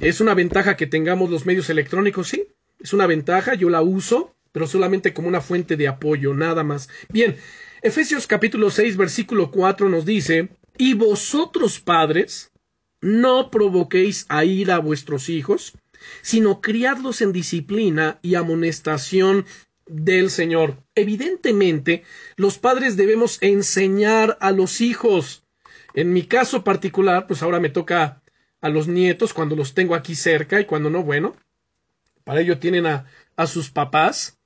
[0.00, 2.48] Es una ventaja que tengamos los medios electrónicos, sí,
[2.80, 6.88] es una ventaja, yo la uso, pero solamente como una fuente de apoyo, nada más.
[7.08, 7.36] Bien,
[7.82, 12.52] Efesios capítulo 6, versículo 4 nos dice, y vosotros padres,
[13.00, 15.72] no provoquéis a ira a vuestros hijos,
[16.22, 19.46] sino criadlos en disciplina y amonestación
[19.86, 20.82] del Señor.
[20.94, 22.02] Evidentemente,
[22.36, 25.44] los padres debemos enseñar a los hijos.
[25.94, 28.22] En mi caso particular, pues ahora me toca
[28.60, 31.36] a los nietos cuando los tengo aquí cerca y cuando no, bueno,
[32.24, 34.38] para ello tienen a, a sus papás.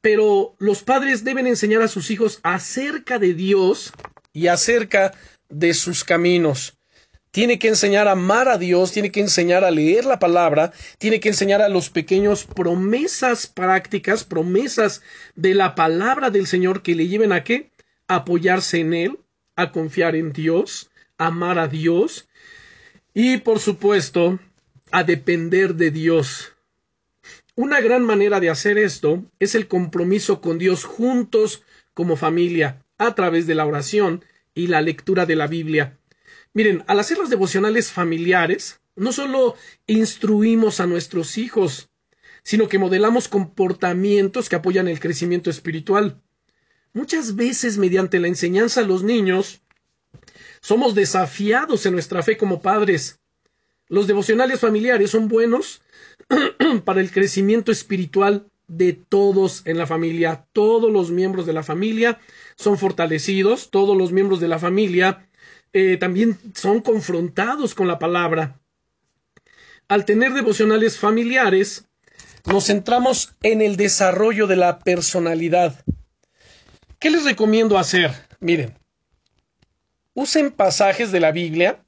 [0.00, 3.92] Pero los padres deben enseñar a sus hijos acerca de Dios
[4.32, 5.12] y acerca
[5.48, 6.76] de sus caminos.
[7.32, 11.18] Tiene que enseñar a amar a Dios, tiene que enseñar a leer la palabra, tiene
[11.18, 15.00] que enseñar a los pequeños promesas prácticas, promesas
[15.34, 17.70] de la palabra del Señor que le lleven a qué?
[18.06, 19.18] A apoyarse en Él,
[19.56, 22.28] a confiar en Dios, a amar a Dios
[23.14, 24.38] y, por supuesto,
[24.90, 26.52] a depender de Dios.
[27.54, 31.62] Una gran manera de hacer esto es el compromiso con Dios juntos
[31.94, 34.22] como familia, a través de la oración
[34.54, 35.96] y la lectura de la Biblia.
[36.54, 41.88] Miren, al hacer los devocionales familiares, no solo instruimos a nuestros hijos,
[42.42, 46.20] sino que modelamos comportamientos que apoyan el crecimiento espiritual.
[46.92, 49.62] Muchas veces, mediante la enseñanza a los niños,
[50.60, 53.20] somos desafiados en nuestra fe como padres.
[53.88, 55.80] Los devocionales familiares son buenos
[56.84, 60.46] para el crecimiento espiritual de todos en la familia.
[60.52, 62.20] Todos los miembros de la familia
[62.56, 65.28] son fortalecidos, todos los miembros de la familia
[65.72, 68.60] eh, también son confrontados con la palabra.
[69.88, 71.86] Al tener devocionales familiares,
[72.46, 75.84] nos centramos en el desarrollo de la personalidad.
[76.98, 78.10] ¿Qué les recomiendo hacer?
[78.40, 78.78] Miren,
[80.14, 81.84] usen pasajes de la Biblia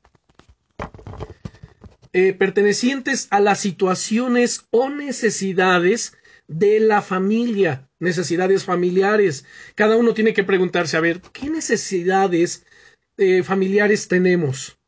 [2.12, 6.16] eh, pertenecientes a las situaciones o necesidades
[6.46, 9.44] de la familia, necesidades familiares.
[9.74, 12.64] Cada uno tiene que preguntarse, a ver, ¿qué necesidades
[13.16, 14.78] eh, familiares tenemos?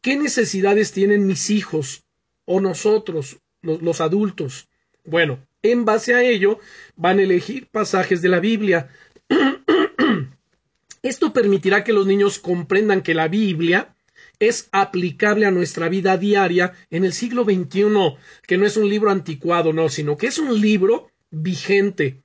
[0.00, 2.04] ¿Qué necesidades tienen mis hijos
[2.44, 4.68] o nosotros, los adultos?
[5.04, 6.58] Bueno, en base a ello
[6.96, 8.88] van a elegir pasajes de la Biblia.
[11.02, 13.94] Esto permitirá que los niños comprendan que la Biblia
[14.38, 19.10] es aplicable a nuestra vida diaria en el siglo XXI, que no es un libro
[19.10, 22.22] anticuado, no, sino que es un libro vigente,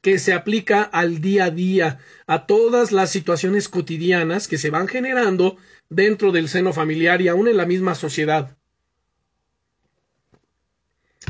[0.00, 4.88] que se aplica al día a día, a todas las situaciones cotidianas que se van
[4.88, 5.56] generando
[5.88, 8.56] dentro del seno familiar y aún en la misma sociedad.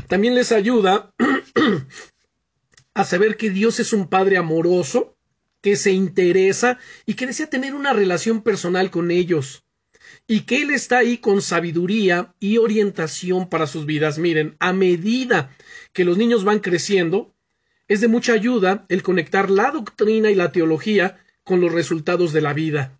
[0.07, 1.13] También les ayuda
[2.93, 5.17] a saber que Dios es un Padre amoroso,
[5.61, 9.65] que se interesa y que desea tener una relación personal con ellos
[10.27, 14.17] y que Él está ahí con sabiduría y orientación para sus vidas.
[14.17, 15.55] Miren, a medida
[15.93, 17.34] que los niños van creciendo,
[17.87, 22.41] es de mucha ayuda el conectar la doctrina y la teología con los resultados de
[22.41, 22.99] la vida.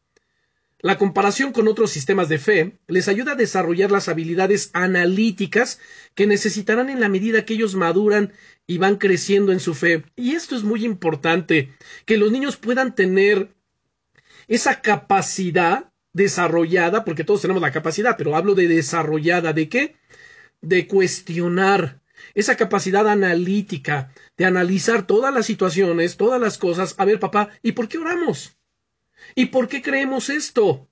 [0.79, 5.79] La comparación con otros sistemas de fe les ayuda a desarrollar las habilidades analíticas
[6.13, 8.33] que necesitarán en la medida que ellos maduran
[8.67, 10.03] y van creciendo en su fe.
[10.15, 11.73] Y esto es muy importante,
[12.05, 13.55] que los niños puedan tener
[14.47, 19.95] esa capacidad desarrollada, porque todos tenemos la capacidad, pero hablo de desarrollada, ¿de qué?
[20.61, 21.99] De cuestionar,
[22.35, 26.93] esa capacidad analítica, de analizar todas las situaciones, todas las cosas.
[26.97, 28.57] A ver, papá, ¿y por qué oramos?
[29.33, 30.87] ¿Y por qué creemos esto?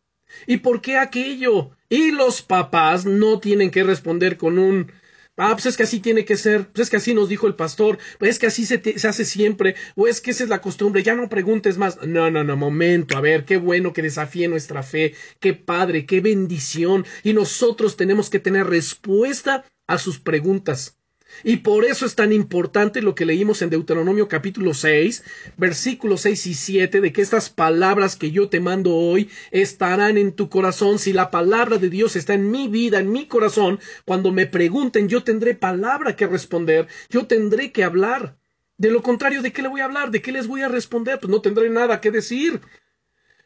[0.47, 1.71] ¿Y por qué aquello?
[1.89, 4.91] Y los papás no tienen que responder con un
[5.36, 7.56] Ah, pues es que así tiene que ser, pues es que así nos dijo el
[7.56, 10.62] pastor, pues es que así se, se, hace siempre, o es que esa es la
[10.62, 11.97] costumbre, ya no preguntes más.
[12.06, 16.21] No, no, no, momento, a ver, qué bueno que desafíe nuestra fe, qué padre, qué
[16.21, 20.99] bendición, y nosotros tenemos que tener respuesta a sus preguntas.
[21.43, 25.24] Y por eso es tan importante lo que leímos en Deuteronomio capítulo 6,
[25.58, 30.34] versículos 6 y 7, de que estas palabras que yo te mando hoy estarán en
[30.34, 31.00] tu corazón.
[31.00, 35.10] Si la palabra de Dios está en mi vida, en mi corazón, cuando me pregunten,
[35.10, 38.38] yo tendré palabra que responder, yo tendré que hablar.
[38.78, 40.12] De lo contrario, ¿de qué le voy a hablar?
[40.12, 41.19] ¿De qué les voy a responder?
[41.19, 42.62] Pues no tendré nada que decir.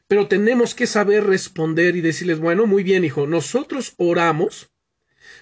[0.07, 4.71] Pero tenemos que saber responder y decirles, bueno, muy bien, hijo, nosotros oramos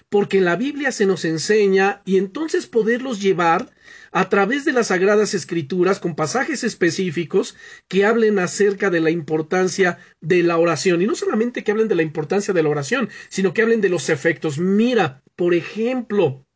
[0.08, 3.70] porque la Biblia se nos enseña y entonces poderlos llevar
[4.12, 7.56] a través de las sagradas escrituras con pasajes específicos
[7.88, 11.02] que hablen acerca de la importancia de la oración.
[11.02, 13.88] Y no solamente que hablen de la importancia de la oración, sino que hablen de
[13.88, 14.58] los efectos.
[14.58, 16.46] Mira, por ejemplo,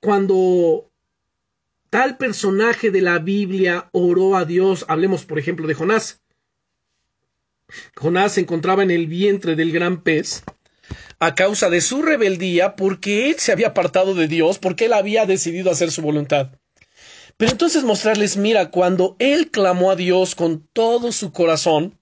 [0.00, 0.90] cuando
[1.90, 6.22] tal personaje de la Biblia oró a Dios, hablemos por ejemplo de Jonás.
[7.96, 10.42] Jonás se encontraba en el vientre del gran pez
[11.22, 15.24] a causa de su rebeldía porque él se había apartado de Dios, porque él había
[15.24, 16.50] decidido hacer su voluntad.
[17.36, 21.96] Pero entonces mostrarles, mira, cuando él clamó a Dios con todo su corazón,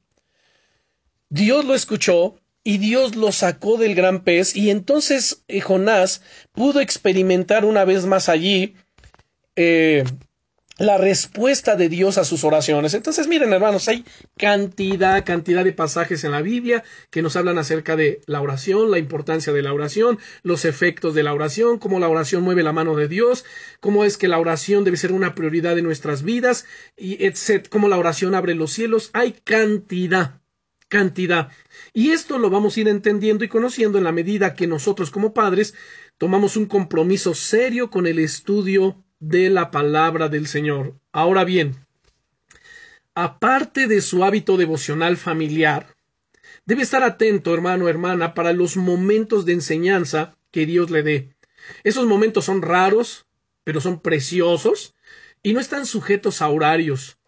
[1.29, 6.81] Dios lo escuchó y Dios lo sacó del gran pez y entonces eh, Jonás pudo
[6.81, 8.75] experimentar una vez más allí
[9.55, 10.03] eh,
[10.81, 12.95] la respuesta de Dios a sus oraciones.
[12.95, 14.03] Entonces, miren, hermanos, hay
[14.39, 18.97] cantidad, cantidad de pasajes en la Biblia que nos hablan acerca de la oración, la
[18.97, 22.97] importancia de la oración, los efectos de la oración, cómo la oración mueve la mano
[22.97, 23.45] de Dios,
[23.81, 26.65] cómo es que la oración debe ser una prioridad de nuestras vidas,
[26.97, 29.11] y etc., cómo la oración abre los cielos.
[29.13, 30.41] Hay cantidad,
[30.89, 31.51] cantidad.
[31.93, 35.35] Y esto lo vamos a ir entendiendo y conociendo en la medida que nosotros como
[35.35, 35.75] padres
[36.17, 40.95] tomamos un compromiso serio con el estudio de la palabra del Señor.
[41.13, 41.77] Ahora bien,
[43.15, 45.95] aparte de su hábito devocional familiar,
[46.65, 51.35] debe estar atento, hermano, hermana, para los momentos de enseñanza que Dios le dé.
[51.85, 53.27] Esos momentos son raros,
[53.63, 54.95] pero son preciosos
[55.43, 57.19] y no están sujetos a horarios.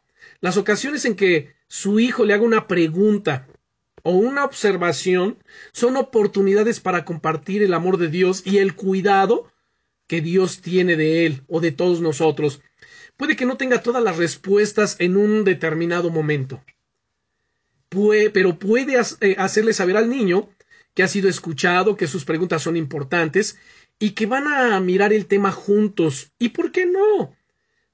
[0.40, 3.46] Las ocasiones en que su hijo le haga una pregunta
[4.02, 5.38] o una observación
[5.72, 9.51] son oportunidades para compartir el amor de Dios y el cuidado
[10.06, 12.60] que Dios tiene de él o de todos nosotros.
[13.16, 16.64] Puede que no tenga todas las respuestas en un determinado momento,
[18.32, 20.48] pero puede eh, hacerle saber al niño
[20.94, 23.58] que ha sido escuchado, que sus preguntas son importantes
[23.98, 26.32] y que van a mirar el tema juntos.
[26.38, 27.36] ¿Y por qué no?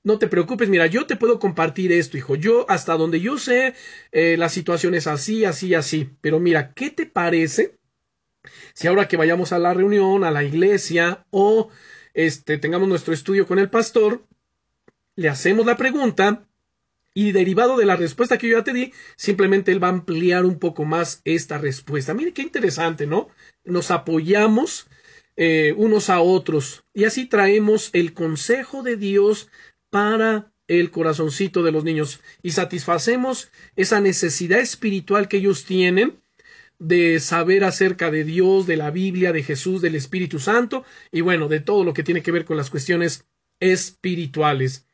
[0.03, 2.35] No te preocupes, mira, yo te puedo compartir esto, hijo.
[2.35, 3.75] Yo, hasta donde yo sé,
[4.12, 6.09] eh, la situación es así, así, así.
[6.21, 7.79] Pero mira, ¿qué te parece
[8.75, 11.68] si ahora que vayamos a la reunión, a la iglesia o
[12.19, 14.27] este, tengamos nuestro estudio con el pastor,
[15.15, 16.49] le hacemos la pregunta
[17.15, 20.45] y derivado de la respuesta que yo ya te di, simplemente él va a ampliar
[20.45, 22.15] un poco más esta respuesta.
[22.15, 23.29] Mire qué interesante, ¿no?
[23.65, 24.89] Nos apoyamos
[25.37, 29.49] eh, unos a otros y así traemos el consejo de Dios
[29.89, 36.21] para el corazoncito de los niños y satisfacemos esa necesidad espiritual que ellos tienen
[36.79, 41.49] de saber acerca de Dios, de la Biblia, de Jesús, del Espíritu Santo y bueno,
[41.49, 43.27] de todo lo que tiene que ver con las cuestiones
[43.61, 44.87] espirituales.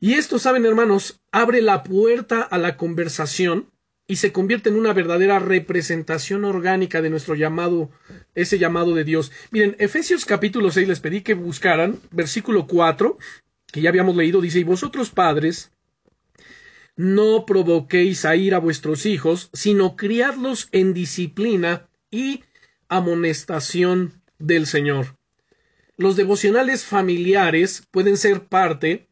[0.00, 3.70] Y esto, saben hermanos, abre la puerta a la conversación
[4.06, 7.90] y se convierte en una verdadera representación orgánica de nuestro llamado,
[8.34, 9.32] ese llamado de Dios.
[9.50, 13.16] Miren, Efesios capítulo 6 les pedí que buscaran, versículo 4,
[13.72, 15.72] que ya habíamos leído, dice, y vosotros padres,
[16.96, 22.44] no provoquéis a ir a vuestros hijos, sino criadlos en disciplina y
[22.88, 25.16] amonestación del Señor.
[25.96, 29.08] Los devocionales familiares pueden ser parte,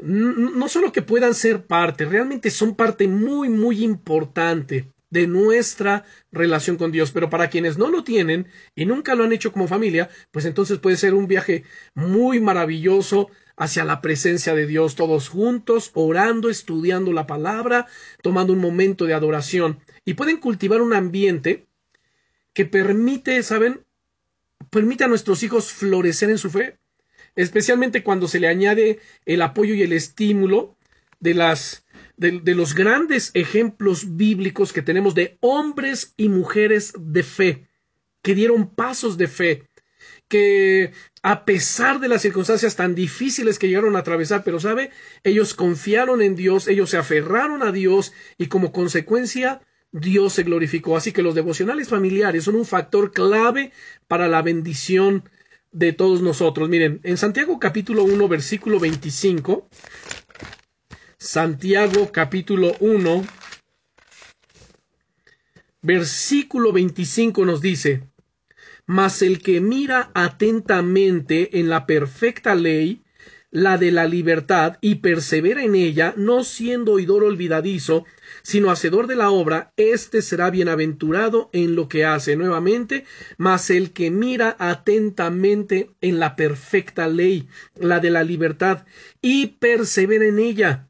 [0.00, 6.76] no solo que puedan ser parte, realmente son parte muy, muy importante de nuestra relación
[6.76, 7.12] con Dios.
[7.12, 10.78] Pero para quienes no lo tienen y nunca lo han hecho como familia, pues entonces
[10.78, 13.30] puede ser un viaje muy maravilloso
[13.62, 17.86] hacia la presencia de Dios, todos juntos, orando, estudiando la palabra,
[18.20, 19.78] tomando un momento de adoración.
[20.04, 21.66] Y pueden cultivar un ambiente
[22.54, 23.84] que permite, ¿saben?
[24.70, 26.78] Permite a nuestros hijos florecer en su fe,
[27.36, 30.76] especialmente cuando se le añade el apoyo y el estímulo
[31.20, 31.84] de las
[32.16, 37.68] de, de, los grandes ejemplos bíblicos que tenemos de hombres y mujeres de fe,
[38.22, 39.68] que dieron pasos de fe,
[40.32, 40.92] que
[41.22, 44.90] a pesar de las circunstancias tan difíciles que llegaron a atravesar, pero sabe,
[45.24, 50.96] ellos confiaron en Dios, ellos se aferraron a Dios y como consecuencia Dios se glorificó.
[50.96, 53.72] Así que los devocionales familiares son un factor clave
[54.08, 55.28] para la bendición
[55.70, 56.70] de todos nosotros.
[56.70, 59.68] Miren, en Santiago capítulo 1 versículo 25,
[61.18, 63.22] Santiago capítulo 1
[65.82, 68.11] versículo 25 nos dice,
[68.86, 73.02] Mas el que mira atentamente en la perfecta ley,
[73.52, 78.06] la de la libertad, y persevera en ella, no siendo oidor olvidadizo,
[78.42, 83.04] sino hacedor de la obra, éste será bienaventurado en lo que hace nuevamente,
[83.36, 88.86] mas el que mira atentamente en la perfecta ley, la de la libertad,
[89.20, 90.88] y persevera en ella,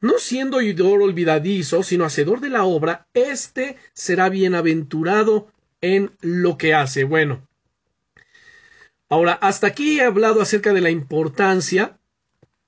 [0.00, 6.74] no siendo oidor olvidadizo, sino hacedor de la obra, éste será bienaventurado en lo que
[6.74, 7.04] hace.
[7.04, 7.48] Bueno,
[9.12, 11.98] Ahora, hasta aquí he hablado acerca de la importancia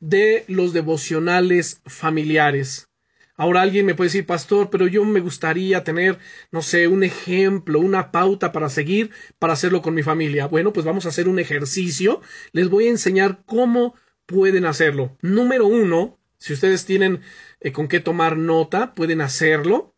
[0.00, 2.88] de los devocionales familiares.
[3.36, 6.18] Ahora alguien me puede decir, pastor, pero yo me gustaría tener,
[6.50, 10.46] no sé, un ejemplo, una pauta para seguir, para hacerlo con mi familia.
[10.46, 12.20] Bueno, pues vamos a hacer un ejercicio.
[12.50, 13.94] Les voy a enseñar cómo
[14.26, 15.16] pueden hacerlo.
[15.22, 17.20] Número uno, si ustedes tienen
[17.60, 19.91] eh, con qué tomar nota, pueden hacerlo.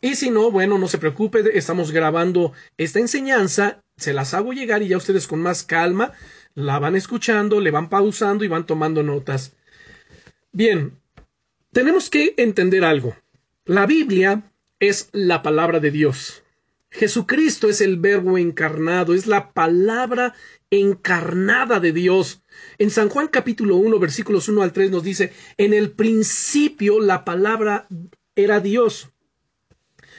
[0.00, 4.82] Y si no, bueno, no se preocupe, estamos grabando esta enseñanza se las hago llegar
[4.82, 6.12] y ya ustedes con más calma
[6.54, 9.54] la van escuchando, le van pausando y van tomando notas.
[10.52, 10.98] Bien,
[11.72, 13.16] tenemos que entender algo.
[13.64, 14.50] La Biblia
[14.80, 16.42] es la palabra de Dios.
[16.90, 20.34] Jesucristo es el verbo encarnado, es la palabra
[20.70, 22.42] encarnada de Dios.
[22.78, 27.24] En San Juan capítulo 1 versículos 1 al 3 nos dice, en el principio la
[27.24, 27.86] palabra
[28.34, 29.10] era Dios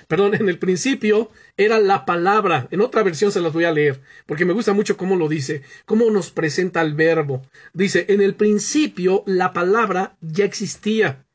[0.08, 2.68] perdón, en el principio era la palabra.
[2.72, 5.64] En otra versión se las voy a leer, porque me gusta mucho cómo lo dice,
[5.86, 7.42] cómo nos presenta el verbo.
[7.74, 11.26] Dice, en el principio la palabra ya existía.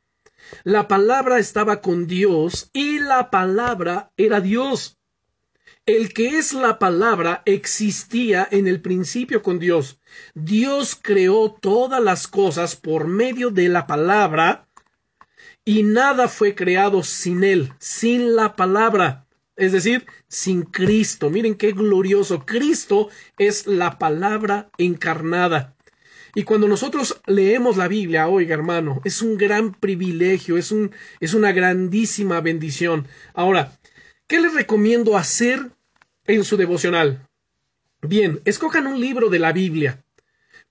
[0.64, 4.98] La palabra estaba con Dios y la palabra era Dios.
[5.84, 10.00] El que es la palabra existía en el principio con Dios.
[10.34, 14.68] Dios creó todas las cosas por medio de la palabra
[15.64, 21.30] y nada fue creado sin Él, sin la palabra, es decir, sin Cristo.
[21.30, 22.44] Miren qué glorioso.
[22.44, 23.08] Cristo
[23.38, 25.76] es la palabra encarnada.
[26.34, 30.90] Y cuando nosotros leemos la Biblia, oiga hermano, es un gran privilegio, es, un,
[31.20, 33.06] es una grandísima bendición.
[33.34, 33.78] Ahora,
[34.26, 35.70] ¿qué les recomiendo hacer
[36.26, 37.28] en su devocional?
[38.00, 40.02] Bien, escojan un libro de la Biblia.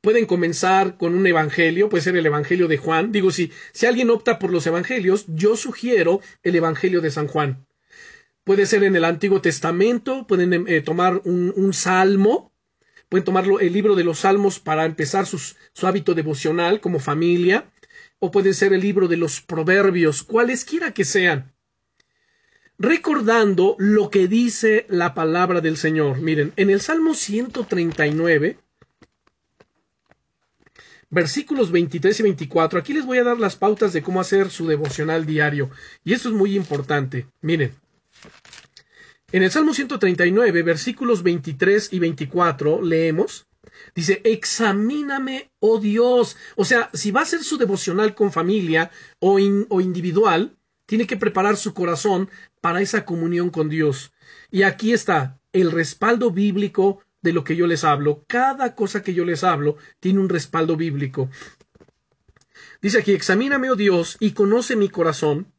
[0.02, 3.12] Pueden comenzar con un evangelio, puede ser el evangelio de Juan.
[3.12, 7.68] Digo, si, si alguien opta por los evangelios, yo sugiero el evangelio de San Juan.
[8.44, 12.52] Puede ser en el Antiguo Testamento, pueden eh, tomar un, salmo,
[13.10, 17.72] pueden tomar el libro de los salmos para empezar su hábito devocional como familia,
[18.18, 21.54] o puede ser el libro de los proverbios, cualesquiera que sean
[22.82, 26.20] recordando lo que dice la palabra del Señor.
[26.20, 28.58] Miren, en el Salmo 139,
[31.12, 32.80] versículos 23 y 24.
[32.80, 35.70] Aquí les voy a dar las pautas de cómo hacer su devocional diario.
[36.04, 37.28] Y esto es muy importante.
[37.42, 37.76] Miren.
[39.32, 43.46] En el Salmo 139, versículos 23 y 24, leemos.
[43.96, 46.36] Dice, examíname, oh Dios.
[46.56, 49.38] O sea, si va a hacer su devocional con familia o,
[49.70, 54.12] o individual, tiene que preparar su corazón para esa comunión con Dios.
[54.50, 58.24] Y aquí está el respaldo bíblico de lo que yo les hablo.
[58.28, 61.30] Cada cosa que yo les hablo tiene un respaldo bíblico.
[62.82, 65.52] Dice aquí, examíname, oh Dios, y conoce mi corazón,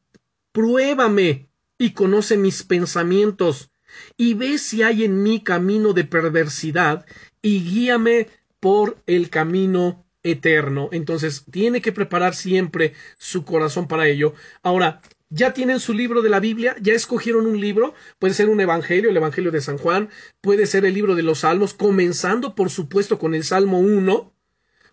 [0.50, 1.48] pruébame
[1.78, 3.70] y conoce mis pensamientos,
[4.16, 7.06] y ve si hay en mí camino de perversidad,
[7.40, 10.88] y guíame por el camino eterno.
[10.92, 14.34] Entonces, tiene que preparar siempre su corazón para ello.
[14.62, 15.00] Ahora,
[15.32, 19.08] ya tienen su libro de la Biblia, ya escogieron un libro, puede ser un evangelio,
[19.08, 20.10] el evangelio de San Juan,
[20.42, 24.34] puede ser el libro de los Salmos, comenzando por supuesto con el Salmo 1,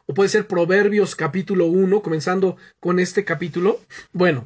[0.05, 3.81] o puede ser Proverbios capítulo 1, comenzando con este capítulo.
[4.13, 4.45] Bueno,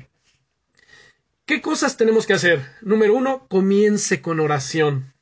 [1.45, 2.61] ¿qué cosas tenemos que hacer?
[2.81, 5.13] Número uno, comience con oración.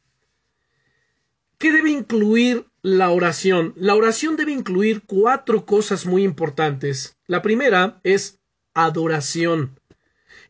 [1.58, 3.74] ¿Qué debe incluir la oración?
[3.76, 7.18] La oración debe incluir cuatro cosas muy importantes.
[7.28, 8.40] La primera es
[8.74, 9.81] adoración.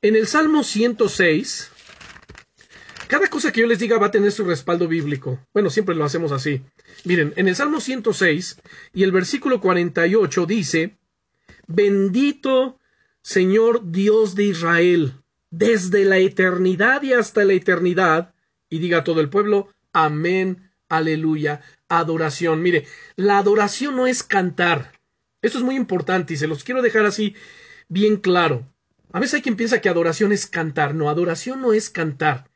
[0.04, 1.70] En el Salmo 106,
[3.08, 5.39] cada cosa que yo les diga va a tener su respaldo bíblico.
[5.54, 6.64] Bueno, siempre lo hacemos así.
[7.04, 8.58] Miren, en el Salmo 106
[8.95, 10.97] y el versículo 48 dice,
[11.68, 12.80] Bendito
[13.22, 15.14] Señor Dios de Israel,
[15.52, 18.34] desde la eternidad y hasta la eternidad.
[18.72, 22.64] Y diga todo el pueblo, amén, aleluya, adoración.
[22.64, 22.88] Mire,
[23.18, 24.93] la adoración no es cantar.
[25.43, 27.36] Esto es muy importante y se los quiero dejar así
[27.88, 28.66] bien claro.
[29.14, 30.95] A veces hay quien piensa que adoración es cantar.
[30.95, 32.49] No, adoración no es cantar.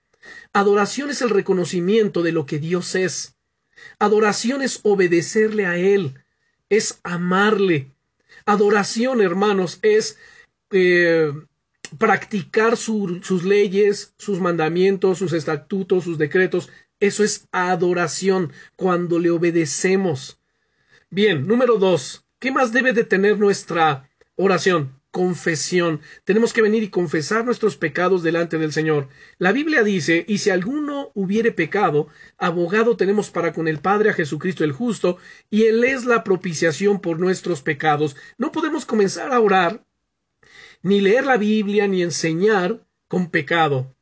[0.54, 3.36] Adoración es el reconocimiento de lo que Dios es.
[4.00, 6.24] Adoración es obedecerle a Él,
[6.70, 7.92] es amarle.
[8.46, 10.18] Adoración, hermanos, es
[10.72, 11.32] eh,
[11.98, 16.70] practicar sus leyes, sus mandamientos, sus estatutos, sus decretos.
[17.00, 20.40] Eso es adoración, cuando le obedecemos.
[21.10, 25.00] Bien, número dos, ¿qué más debe de tener nuestra oración?
[25.16, 26.02] Confesión.
[26.26, 29.08] Tenemos que venir y confesar nuestros pecados delante del Señor.
[29.38, 34.14] La Biblia dice, y si alguno hubiere pecado, abogado tenemos para con el Padre a
[34.14, 35.18] Jesucristo el justo,
[35.50, 38.18] y Él es la propiciación por nuestros pecados.
[38.38, 39.86] No podemos comenzar a orar,
[40.82, 43.96] ni leer la Biblia, ni enseñar con pecado.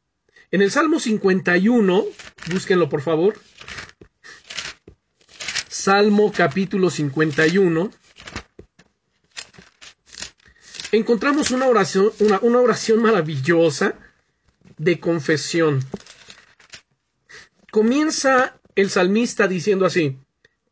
[0.49, 2.05] En el Salmo 51,
[2.51, 3.35] búsquenlo por favor.
[5.67, 7.91] Salmo capítulo 51
[10.93, 13.95] encontramos una oración, una, oración maravillosa
[14.77, 15.79] de confesión.
[17.71, 20.19] Comienza el salmista diciendo así,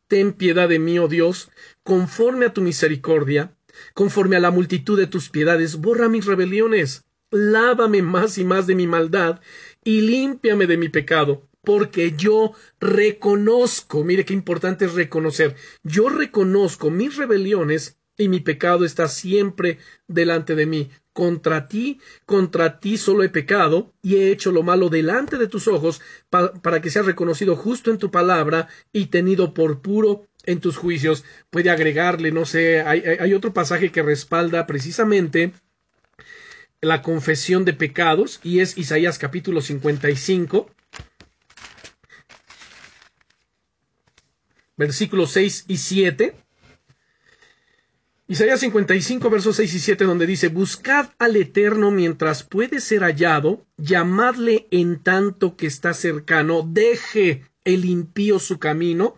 [0.07, 1.49] Ten piedad de mí, oh Dios,
[1.83, 3.55] conforme a tu misericordia,
[3.93, 8.75] conforme a la multitud de tus piedades, borra mis rebeliones, lávame más y más de
[8.75, 9.41] mi maldad,
[9.83, 16.91] y límpiame de mi pecado, porque yo reconozco, mire qué importante es reconocer, yo reconozco
[16.91, 20.89] mis rebeliones y mi pecado está siempre delante de mí.
[21.13, 25.67] Contra ti, contra ti solo he pecado y he hecho lo malo delante de tus
[25.67, 30.77] ojos para que sea reconocido justo en tu palabra y tenido por puro en tus
[30.77, 31.25] juicios.
[31.49, 35.51] Puede agregarle, no sé, hay, hay otro pasaje que respalda precisamente
[36.81, 40.69] la confesión de pecados y es Isaías capítulo 55.
[44.77, 46.35] Versículos 6 y 7.
[48.31, 53.65] Isaías 55, versos 6 y 7, donde dice, Buscad al Eterno mientras puede ser hallado,
[53.75, 59.15] llamadle en tanto que está cercano, deje el impío su camino,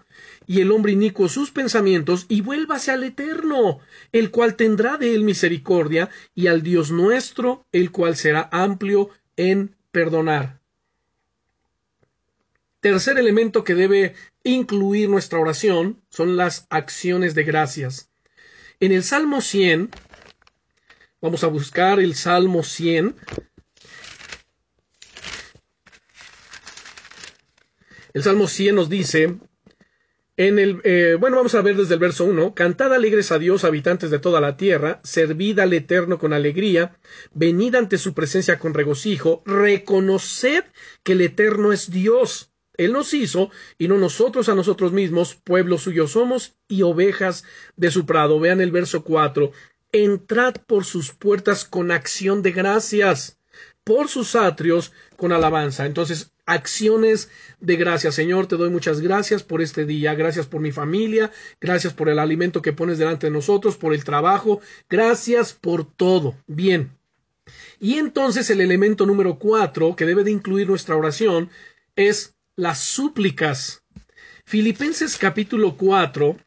[0.47, 3.81] y el hombre inicuo sus pensamientos, y vuélvase al Eterno,
[4.13, 9.75] el cual tendrá de él misericordia, y al Dios nuestro, el cual será amplio en
[9.91, 10.59] perdonar.
[12.79, 18.09] Tercer elemento que debe incluir nuestra oración son las acciones de gracias.
[18.83, 19.91] En el Salmo 100,
[21.21, 23.15] vamos a buscar el Salmo 100.
[28.13, 29.37] El Salmo 100 nos dice,
[30.35, 33.63] en el, eh, bueno, vamos a ver desde el verso 1, Cantad alegres a Dios,
[33.63, 36.99] habitantes de toda la tierra, servid al Eterno con alegría,
[37.33, 40.65] venid ante su presencia con regocijo, reconoced
[41.03, 45.77] que el Eterno es Dios, él nos hizo y no nosotros a nosotros mismos, pueblo
[45.77, 47.43] suyo somos y ovejas
[47.75, 48.39] de su prado.
[48.39, 49.51] Vean el verso 4.
[49.91, 53.37] Entrad por sus puertas con acción de gracias,
[53.83, 55.85] por sus atrios con alabanza.
[55.85, 58.15] Entonces, acciones de gracias.
[58.15, 62.17] Señor, te doy muchas gracias por este día, gracias por mi familia, gracias por el
[62.17, 66.35] alimento que pones delante de nosotros, por el trabajo, gracias por todo.
[66.47, 66.91] Bien.
[67.79, 71.49] Y entonces el elemento número cuatro que debe de incluir nuestra oración
[71.95, 73.83] es las súplicas.
[74.45, 76.37] Filipenses capítulo 4,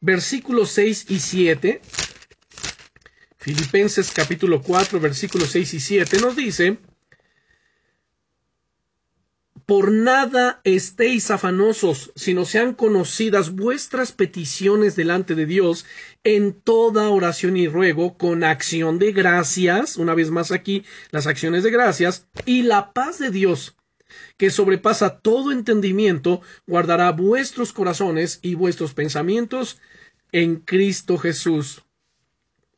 [0.00, 1.80] versículos 6 y 7.
[3.38, 6.78] Filipenses capítulo 4, versículos 6 y 7 nos dice,
[9.64, 15.84] por nada estéis afanosos, sino sean conocidas vuestras peticiones delante de Dios
[16.24, 21.64] en toda oración y ruego, con acción de gracias, una vez más aquí, las acciones
[21.64, 23.77] de gracias, y la paz de Dios,
[24.36, 29.78] que sobrepasa todo entendimiento, guardará vuestros corazones y vuestros pensamientos
[30.32, 31.84] en Cristo Jesús.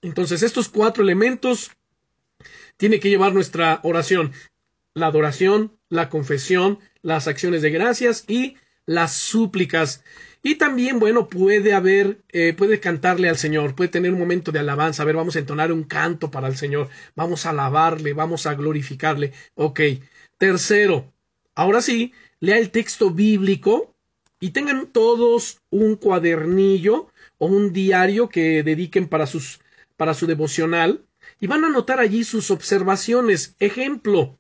[0.03, 1.71] Entonces, estos cuatro elementos
[2.77, 4.33] tiene que llevar nuestra oración.
[4.95, 8.57] La adoración, la confesión, las acciones de gracias y
[8.87, 10.03] las súplicas.
[10.43, 14.61] Y también, bueno, puede haber, eh, puede cantarle al Señor, puede tener un momento de
[14.61, 15.03] alabanza.
[15.03, 18.55] A ver, vamos a entonar un canto para el Señor, vamos a alabarle, vamos a
[18.55, 19.33] glorificarle.
[19.55, 19.81] Ok.
[20.39, 21.13] Tercero,
[21.61, 23.95] Ahora sí, lea el texto bíblico
[24.41, 29.27] y tengan todos un cuadernillo o un diario que dediquen para
[29.99, 31.05] para su devocional
[31.39, 33.57] y van a anotar allí sus observaciones.
[33.59, 34.39] Ejemplo,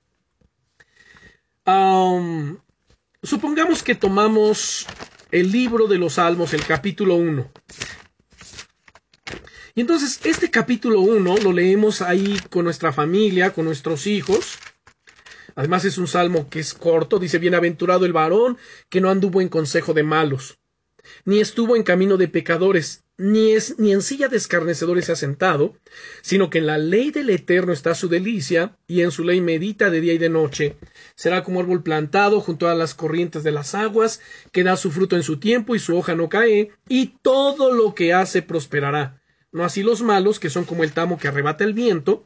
[3.23, 4.87] supongamos que tomamos
[5.31, 7.53] el libro de los Salmos, el capítulo 1.
[9.75, 14.59] Y entonces este capítulo 1 lo leemos ahí con nuestra familia, con nuestros hijos.
[15.55, 19.49] Además es un salmo que es corto, dice Bienaventurado el varón que no anduvo en
[19.49, 20.59] consejo de malos,
[21.25, 25.17] ni estuvo en camino de pecadores, ni es ni en silla de escarnecedores se ha
[25.17, 25.75] sentado,
[26.23, 29.91] sino que en la ley del Eterno está su delicia, y en su ley medita
[29.91, 30.77] de día y de noche.
[31.17, 34.21] Será como árbol plantado junto a las corrientes de las aguas,
[34.53, 37.95] que da su fruto en su tiempo y su hoja no cae, y todo lo
[37.95, 39.20] que hace prosperará.
[39.53, 42.25] No así los malos, que son como el tamo que arrebata el viento.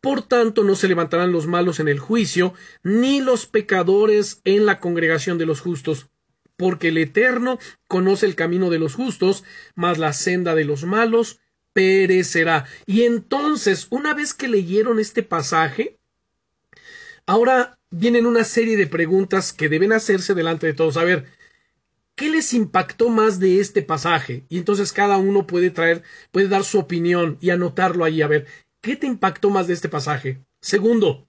[0.00, 4.80] Por tanto, no se levantarán los malos en el juicio, ni los pecadores en la
[4.80, 6.08] congregación de los justos,
[6.56, 7.58] porque el Eterno
[7.88, 9.44] conoce el camino de los justos,
[9.74, 11.40] mas la senda de los malos
[11.72, 12.66] perecerá.
[12.86, 15.98] Y entonces, una vez que leyeron este pasaje,
[17.26, 20.96] ahora vienen una serie de preguntas que deben hacerse delante de todos.
[20.96, 21.26] A ver,
[22.14, 24.44] ¿qué les impactó más de este pasaje?
[24.48, 28.22] Y entonces cada uno puede traer, puede dar su opinión y anotarlo ahí.
[28.22, 28.46] A ver,
[28.80, 30.40] ¿qué te impactó más de este pasaje?
[30.60, 31.28] Segundo,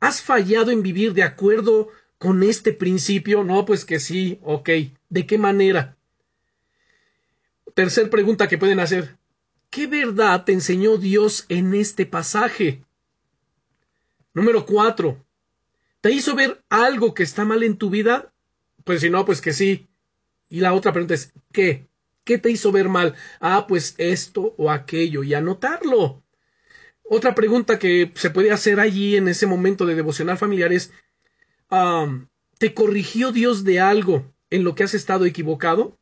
[0.00, 1.88] ¿has fallado en vivir de acuerdo
[2.18, 3.44] con este principio?
[3.44, 4.70] No, pues que sí, ok.
[5.08, 5.96] ¿De qué manera?
[7.74, 9.16] Tercer pregunta que pueden hacer.
[9.70, 12.82] ¿Qué verdad te enseñó Dios en este pasaje?
[14.32, 15.24] Número cuatro.
[16.00, 18.32] ¿Te hizo ver algo que está mal en tu vida?
[18.86, 19.88] Pues si no, pues que sí.
[20.48, 21.88] Y la otra pregunta es, ¿qué?
[22.22, 23.16] ¿Qué te hizo ver mal?
[23.40, 26.22] Ah, pues esto o aquello y anotarlo.
[27.02, 30.92] Otra pregunta que se puede hacer allí en ese momento de devocional familiar es,
[32.58, 35.98] ¿te corrigió Dios de algo en lo que has estado equivocado?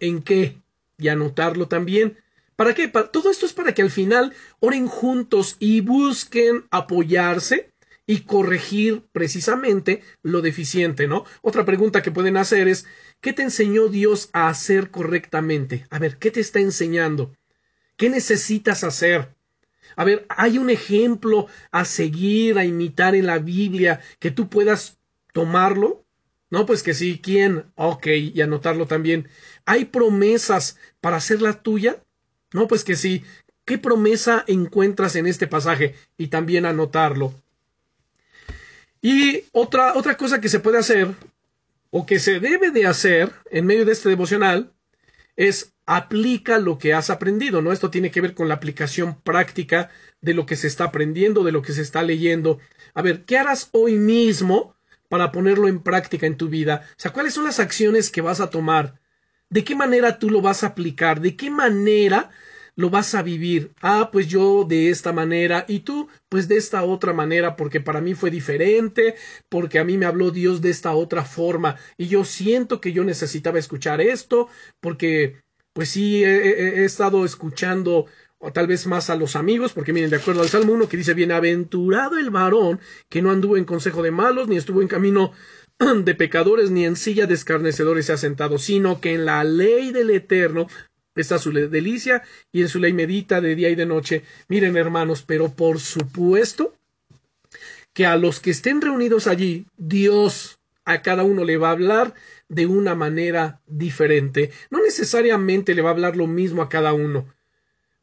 [0.00, 0.56] ¿En qué?
[0.96, 2.16] Y anotarlo también.
[2.56, 2.88] ¿Para qué?
[2.88, 7.71] todo esto es para que al final oren juntos y busquen apoyarse
[8.12, 11.24] y corregir precisamente lo deficiente, ¿no?
[11.40, 12.84] Otra pregunta que pueden hacer es,
[13.22, 15.86] ¿qué te enseñó Dios a hacer correctamente?
[15.88, 17.34] A ver, ¿qué te está enseñando?
[17.96, 19.34] ¿Qué necesitas hacer?
[19.96, 24.98] A ver, ¿hay un ejemplo a seguir, a imitar en la Biblia que tú puedas
[25.32, 26.04] tomarlo?
[26.50, 27.64] No, pues que sí, ¿quién?
[27.76, 29.26] Ok, y anotarlo también.
[29.64, 32.04] ¿Hay promesas para hacerla tuya?
[32.52, 33.24] No, pues que sí.
[33.64, 35.94] ¿Qué promesa encuentras en este pasaje?
[36.18, 37.42] Y también anotarlo.
[39.02, 41.08] Y otra, otra cosa que se puede hacer,
[41.90, 44.72] o que se debe de hacer en medio de este devocional,
[45.36, 47.72] es aplica lo que has aprendido, ¿no?
[47.72, 49.90] Esto tiene que ver con la aplicación práctica
[50.20, 52.60] de lo que se está aprendiendo, de lo que se está leyendo.
[52.94, 54.76] A ver, ¿qué harás hoy mismo
[55.08, 56.86] para ponerlo en práctica en tu vida?
[56.92, 59.00] O sea, ¿cuáles son las acciones que vas a tomar?
[59.50, 61.20] ¿De qué manera tú lo vas a aplicar?
[61.20, 62.30] ¿De qué manera
[62.76, 63.72] lo vas a vivir?
[63.80, 68.00] Ah, pues yo de esta manera y tú pues de esta otra manera porque para
[68.00, 69.14] mí fue diferente,
[69.48, 73.04] porque a mí me habló Dios de esta otra forma y yo siento que yo
[73.04, 74.48] necesitaba escuchar esto
[74.80, 75.42] porque
[75.72, 78.06] pues sí he, estado escuchando
[78.38, 80.96] o tal vez más a los amigos, porque miren, de acuerdo al Salmo 1 que
[80.96, 85.32] dice, bienaventurado el varón que no anduvo en consejo de malos, ni estuvo en camino
[86.04, 89.92] de pecadores ni en silla de escarnecedores se ha sentado, sino que en la ley
[89.92, 90.66] del Eterno
[91.20, 94.22] está su delicia y en su ley medita de día y de noche.
[94.48, 96.74] Miren, hermanos, pero por supuesto
[97.92, 102.14] que a los que estén reunidos allí, Dios a cada uno le va a hablar
[102.48, 104.50] de una manera diferente.
[104.70, 107.32] No necesariamente le va a hablar lo mismo a cada uno.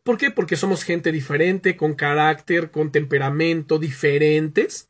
[0.04, 0.32] ¿Por qué?
[0.32, 4.89] Porque somos gente diferente, con carácter, con temperamento diferentes.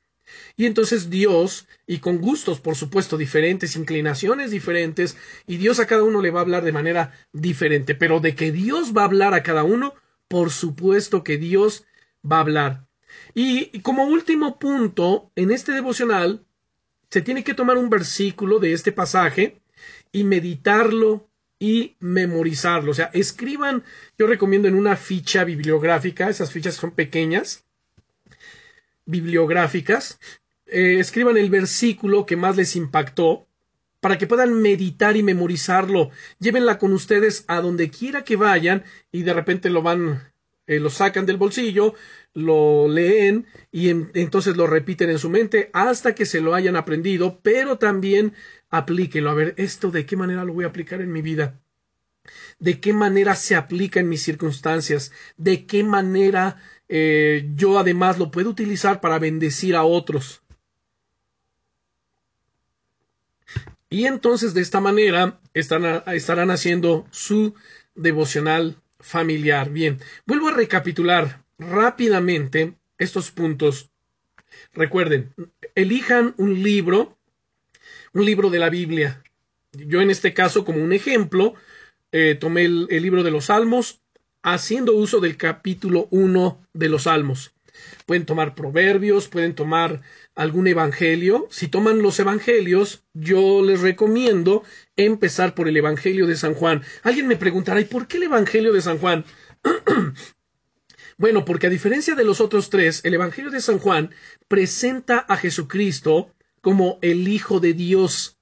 [0.56, 5.18] Y entonces Dios, y con gustos, por supuesto, diferentes, inclinaciones diferentes,
[5.48, 8.52] y Dios a cada uno le va a hablar de manera diferente, pero de que
[8.52, 9.94] Dios va a hablar a cada uno,
[10.28, 11.86] por supuesto que Dios
[12.30, 12.88] va a hablar.
[13.34, 16.46] Y como último punto, en este devocional,
[17.10, 19.62] se tiene que tomar un versículo de este pasaje
[20.12, 22.92] y meditarlo y memorizarlo.
[22.92, 23.84] O sea, escriban,
[24.18, 27.66] yo recomiendo en una ficha bibliográfica, esas fichas son pequeñas,
[29.10, 30.20] bibliográficas,
[30.68, 33.48] eh, escriban el versículo que más les impactó
[34.00, 36.12] para que puedan meditar y memorizarlo.
[36.40, 40.32] Llévenla con ustedes a donde quiera que vayan y de repente lo van,
[40.68, 41.96] eh, lo sacan del bolsillo,
[42.34, 47.40] lo leen y entonces lo repiten en su mente hasta que se lo hayan aprendido,
[47.42, 48.34] pero también
[48.70, 49.32] aplíquenlo.
[49.32, 51.60] A ver, esto de qué manera lo voy a aplicar en mi vida.
[52.60, 55.12] De qué manera se aplica en mis circunstancias.
[55.38, 60.42] De qué manera eh, yo además lo puedo utilizar para bendecir a otros.
[63.90, 67.56] Y entonces de esta manera estarán haciendo su
[67.96, 69.70] devocional familiar.
[69.70, 73.90] Bien, vuelvo a recapitular rápidamente estos puntos.
[74.74, 75.34] Recuerden,
[75.76, 77.18] elijan un libro,
[78.14, 79.24] un libro de la Biblia.
[79.72, 81.54] Yo en este caso, como un ejemplo,
[82.12, 83.99] eh, tomé el, libro de los Salmos
[84.44, 87.54] haciendo uso del capítulo 1 de los Salmos.
[88.06, 90.02] Pueden tomar proverbios, pueden tomar
[90.36, 91.48] algún evangelio.
[91.52, 94.64] Si toman los evangelios, yo les recomiendo
[94.96, 96.84] empezar por el Evangelio de San Juan.
[97.04, 99.26] Alguien me preguntará, ¿y por qué el Evangelio de San Juan?
[101.18, 104.12] bueno, porque a diferencia de los otros tres, el Evangelio de San Juan
[104.48, 108.38] presenta a Jesucristo como el Hijo de Dios.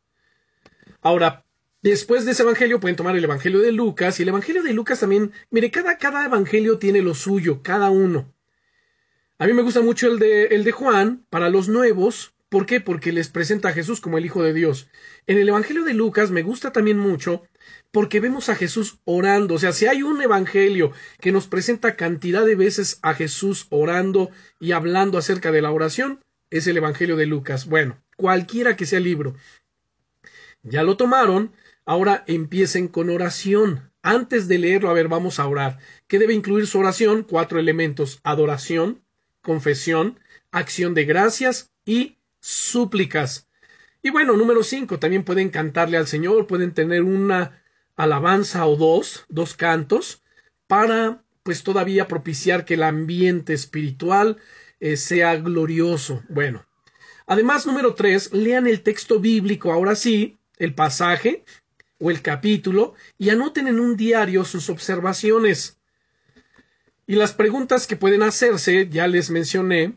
[1.02, 1.46] Ahora,
[1.88, 5.00] Después de ese evangelio pueden tomar el evangelio de Lucas y el evangelio de Lucas
[5.00, 8.34] también, mire, cada, cada evangelio tiene lo suyo, cada uno.
[9.38, 12.34] A mí me gusta mucho el de, el de Juan para los nuevos.
[12.50, 12.82] ¿Por qué?
[12.82, 14.90] Porque les presenta a Jesús como el Hijo de Dios.
[15.28, 17.44] En el Evangelio de Lucas me gusta también mucho
[17.92, 19.54] porque vemos a Jesús orando.
[19.54, 24.30] O sea, si hay un Evangelio que nos presenta cantidad de veces a Jesús orando
[24.60, 26.20] y hablando acerca de la oración,
[26.50, 27.66] es el Evangelio de Lucas.
[27.66, 29.36] Bueno, cualquiera que sea el libro.
[30.64, 31.54] Ya lo tomaron,
[31.88, 33.92] ahora empiecen con oración.
[34.04, 35.80] Antes de leerlo, a ver, vamos a orar.
[36.08, 37.24] ¿Qué debe incluir su oración?
[37.24, 38.20] Cuatro elementos.
[38.24, 39.02] Adoración,
[39.42, 40.20] confesión,
[40.52, 43.48] acción de gracias y súplicas.
[44.04, 47.64] Y bueno, número cinco, también pueden cantarle al Señor, pueden tener una
[47.96, 50.24] alabanza o dos, dos cantos,
[50.68, 54.38] para pues todavía propiciar que el ambiente espiritual
[54.82, 56.22] eh, sea glorioso.
[56.28, 56.66] Bueno,
[57.26, 61.46] además, número tres, lean el texto bíblico, ahora sí, el pasaje
[62.00, 65.78] o el capítulo, y anoten en un diario sus observaciones.
[67.06, 69.96] Y las preguntas que pueden hacerse, ya les mencioné,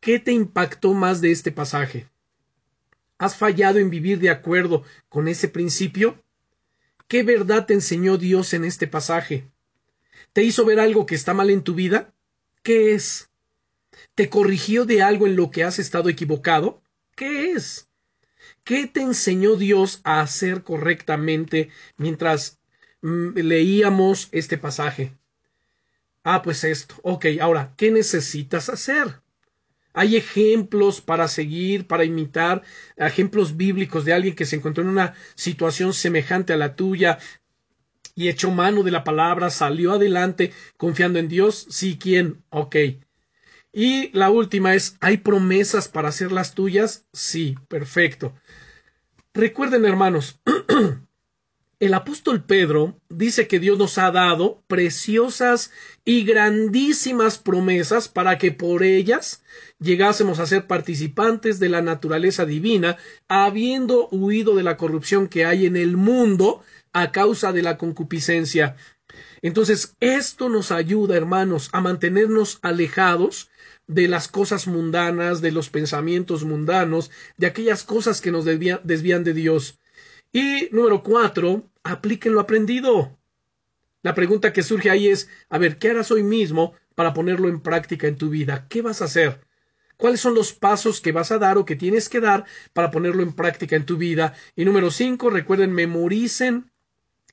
[0.00, 2.08] ¿qué te impactó más de este pasaje?
[3.18, 6.20] ¿Has fallado en vivir de acuerdo con ese principio?
[7.06, 9.48] ¿Qué verdad te enseñó Dios en este pasaje?
[10.32, 12.12] ¿Te hizo ver algo que está mal en tu vida?
[12.62, 13.30] ¿Qué es?
[14.14, 16.82] ¿Te corrigió de algo en lo que has estado equivocado?
[17.14, 17.88] ¿Qué es?
[18.64, 22.60] ¿Qué te enseñó Dios a hacer correctamente mientras
[23.00, 25.16] mm, leíamos este pasaje?
[26.22, 26.94] Ah, pues esto.
[27.02, 29.20] Ok, ahora, ¿qué necesitas hacer?
[29.92, 32.62] Hay ejemplos para seguir, para imitar,
[32.96, 37.18] ejemplos bíblicos de alguien que se encontró en una situación semejante a la tuya
[38.14, 41.66] y echó mano de la palabra, salió adelante confiando en Dios.
[41.70, 42.42] Sí, ¿quién?
[42.50, 42.76] Ok.
[43.72, 47.06] Y la última es, ¿hay promesas para hacer las tuyas?
[47.12, 48.34] Sí, perfecto.
[49.32, 50.40] Recuerden, hermanos,
[51.80, 55.70] el apóstol Pedro dice que Dios nos ha dado preciosas
[56.04, 59.42] y grandísimas promesas para que por ellas
[59.78, 65.64] llegásemos a ser participantes de la naturaleza divina, habiendo huido de la corrupción que hay
[65.64, 66.62] en el mundo
[66.92, 68.76] a causa de la concupiscencia.
[69.40, 73.48] Entonces, esto nos ayuda, hermanos, a mantenernos alejados
[73.86, 79.34] de las cosas mundanas, de los pensamientos mundanos, de aquellas cosas que nos desvían de
[79.34, 79.78] Dios.
[80.32, 83.18] Y número cuatro, apliquen lo aprendido.
[84.02, 87.60] La pregunta que surge ahí es, a ver, ¿qué harás hoy mismo para ponerlo en
[87.60, 88.66] práctica en tu vida?
[88.68, 89.46] ¿Qué vas a hacer?
[89.96, 93.22] ¿Cuáles son los pasos que vas a dar o que tienes que dar para ponerlo
[93.22, 94.34] en práctica en tu vida?
[94.56, 96.72] Y número cinco, recuerden, memoricen,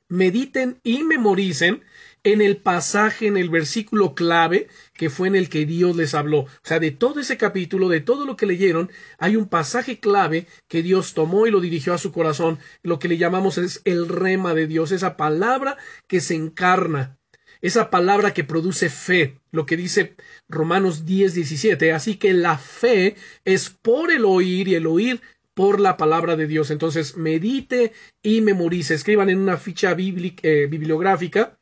[0.07, 1.83] mediten y memoricen
[2.23, 6.39] en el pasaje, en el versículo clave que fue en el que Dios les habló.
[6.41, 10.47] O sea, de todo ese capítulo, de todo lo que leyeron, hay un pasaje clave
[10.67, 12.59] que Dios tomó y lo dirigió a su corazón.
[12.83, 17.17] Lo que le llamamos es el rema de Dios, esa palabra que se encarna,
[17.61, 20.15] esa palabra que produce fe, lo que dice
[20.47, 21.93] Romanos 10, 17.
[21.93, 23.15] Así que la fe
[23.45, 25.21] es por el oír y el oír
[25.53, 26.71] por la palabra de Dios.
[26.71, 27.91] Entonces, medite
[28.21, 28.93] y memorice.
[28.93, 31.58] Escriban en una ficha eh, bibliográfica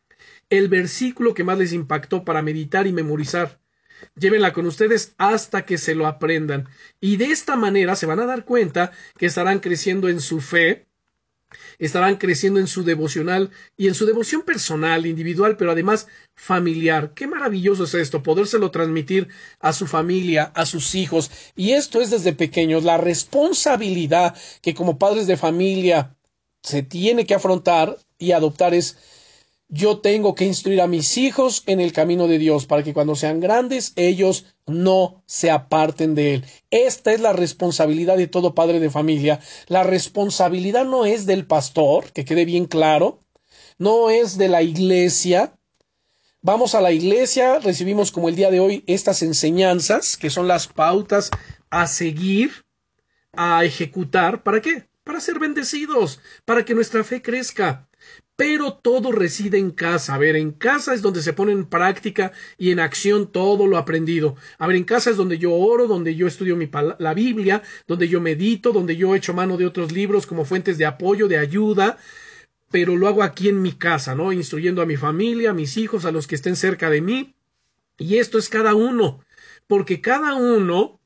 [0.49, 3.59] el versículo que más les impactó para meditar y memorizar.
[4.15, 6.69] Llévenla con ustedes hasta que se lo aprendan.
[6.99, 10.87] Y de esta manera se van a dar cuenta que estarán creciendo en su fe,
[11.79, 17.13] estarán creciendo en su devocional y en su devoción personal, individual, pero además familiar.
[17.13, 19.29] Qué maravilloso es esto, podérselo transmitir
[19.59, 21.31] a su familia, a sus hijos.
[21.55, 26.15] Y esto es desde pequeños, la responsabilidad que como padres de familia
[26.61, 28.97] se tiene que afrontar y adoptar es
[29.69, 33.15] yo tengo que instruir a mis hijos en el camino de Dios para que cuando
[33.15, 36.45] sean grandes ellos no se aparten de él.
[36.71, 39.39] Esta es la responsabilidad de todo padre de familia.
[39.67, 43.23] La responsabilidad no es del pastor, que quede bien claro,
[43.77, 45.53] no es de la iglesia.
[46.41, 50.67] Vamos a la iglesia, recibimos como el día de hoy estas enseñanzas, que son las
[50.67, 51.29] pautas
[51.69, 52.51] a seguir,
[53.33, 54.43] a ejecutar.
[54.43, 54.87] ¿Para qué?
[55.07, 57.87] Para ser bendecidos, para que nuestra fe crezca
[58.37, 60.13] pero todo reside en casa.
[60.13, 63.77] A ver, en casa es donde se pone en práctica y en acción todo lo
[63.77, 64.35] aprendido.
[64.59, 68.07] A ver, en casa es donde yo oro, donde yo estudio mi la Biblia, donde
[68.07, 71.97] yo medito, donde yo echo mano de otros libros como fuentes de apoyo, de ayuda,
[72.69, 74.31] pero lo hago aquí en mi casa, ¿no?
[74.31, 77.33] Instruyendo a mi familia, a mis hijos, a los que estén cerca de mí.
[77.97, 79.23] Y esto es cada uno,
[79.65, 80.96] porque cada uno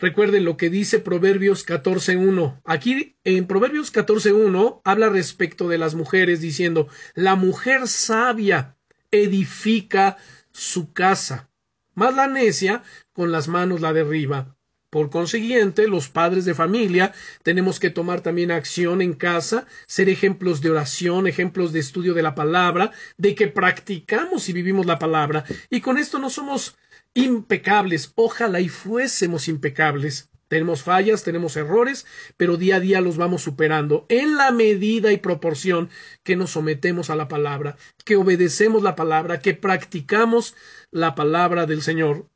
[0.00, 2.62] Recuerden lo que dice Proverbios 14.1.
[2.64, 8.78] Aquí en Proverbios 14.1 habla respecto de las mujeres diciendo, la mujer sabia
[9.10, 10.16] edifica
[10.52, 11.50] su casa,
[11.94, 12.82] más la necia
[13.12, 14.56] con las manos la derriba.
[14.88, 20.62] Por consiguiente, los padres de familia tenemos que tomar también acción en casa, ser ejemplos
[20.62, 25.44] de oración, ejemplos de estudio de la palabra, de que practicamos y vivimos la palabra.
[25.68, 26.76] Y con esto no somos
[27.14, 30.28] impecables, ojalá y fuésemos impecables.
[30.48, 32.06] Tenemos fallas, tenemos errores,
[32.36, 35.90] pero día a día los vamos superando en la medida y proporción
[36.24, 40.56] que nos sometemos a la palabra, que obedecemos la palabra, que practicamos
[40.90, 42.26] la palabra del Señor.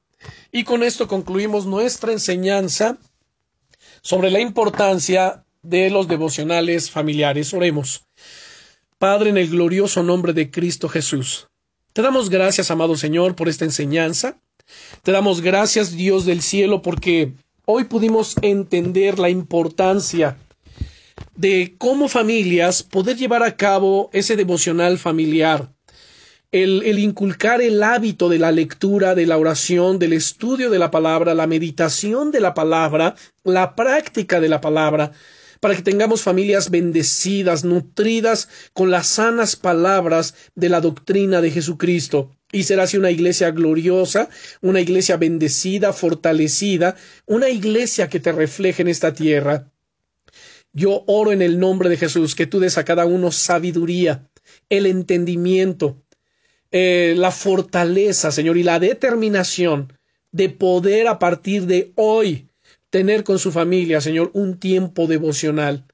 [0.53, 2.99] Y con esto concluimos nuestra enseñanza
[4.01, 7.53] sobre la importancia de los devocionales familiares.
[7.53, 8.05] Oremos.
[8.99, 11.49] Padre, en el glorioso nombre de Cristo Jesús,
[11.93, 14.41] te damos gracias, amado Señor, por esta enseñanza.
[15.03, 17.33] Te damos gracias, Dios del cielo, porque
[17.67, 20.37] hoy pudimos entender la importancia
[21.37, 25.71] de cómo familias poder llevar a cabo ese devocional familiar
[26.55, 31.35] el, inculcar el hábito de la lectura, de la oración, del estudio de la palabra,
[31.35, 35.11] la meditación de la palabra, la práctica de la palabra,
[35.65, 42.37] para que tengamos familias bendecidas, nutridas con las sanas palabras de la doctrina de Jesucristo.
[42.53, 44.29] Y será así una iglesia gloriosa,
[44.61, 49.73] una iglesia bendecida, fortalecida, una iglesia que te refleje en esta tierra.
[50.75, 54.29] Yo oro en el nombre de Jesús que tú des a cada uno sabiduría,
[54.69, 56.05] el entendimiento,
[56.73, 59.95] eh, la fortaleza, Señor, y la determinación
[60.31, 62.51] de poder a partir de hoy
[62.95, 65.85] tener con su familia, Señor, un tiempo devocional.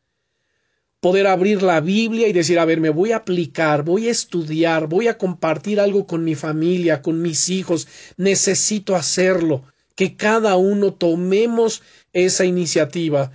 [1.00, 4.86] Poder abrir la Biblia y decir, a ver, me voy a aplicar, voy a estudiar,
[4.86, 7.88] voy a compartir algo con mi familia, con mis hijos,
[8.18, 9.62] necesito hacerlo.
[9.94, 11.82] Que cada uno tomemos
[12.12, 13.32] esa iniciativa,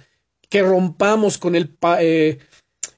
[0.48, 2.38] que rompamos con el, eh,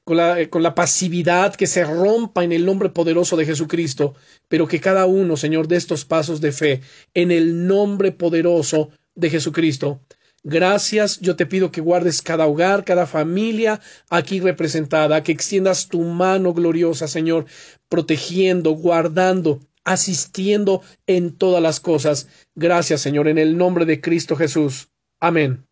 [0.06, 4.16] eh, con la, pasividad, que se rompa en el nombre poderoso de Jesucristo,
[4.48, 6.82] pero que cada uno, Señor, de estos pasos de fe,
[7.14, 10.02] en el nombre poderoso de Jesucristo.
[10.50, 16.00] Gracias, yo te pido que guardes cada hogar, cada familia aquí representada, que extiendas tu
[16.00, 17.44] mano gloriosa, Señor,
[17.90, 22.28] protegiendo, guardando, asistiendo en todas las cosas.
[22.54, 24.88] Gracias, Señor, en el nombre de Cristo Jesús.
[25.20, 25.67] Amén.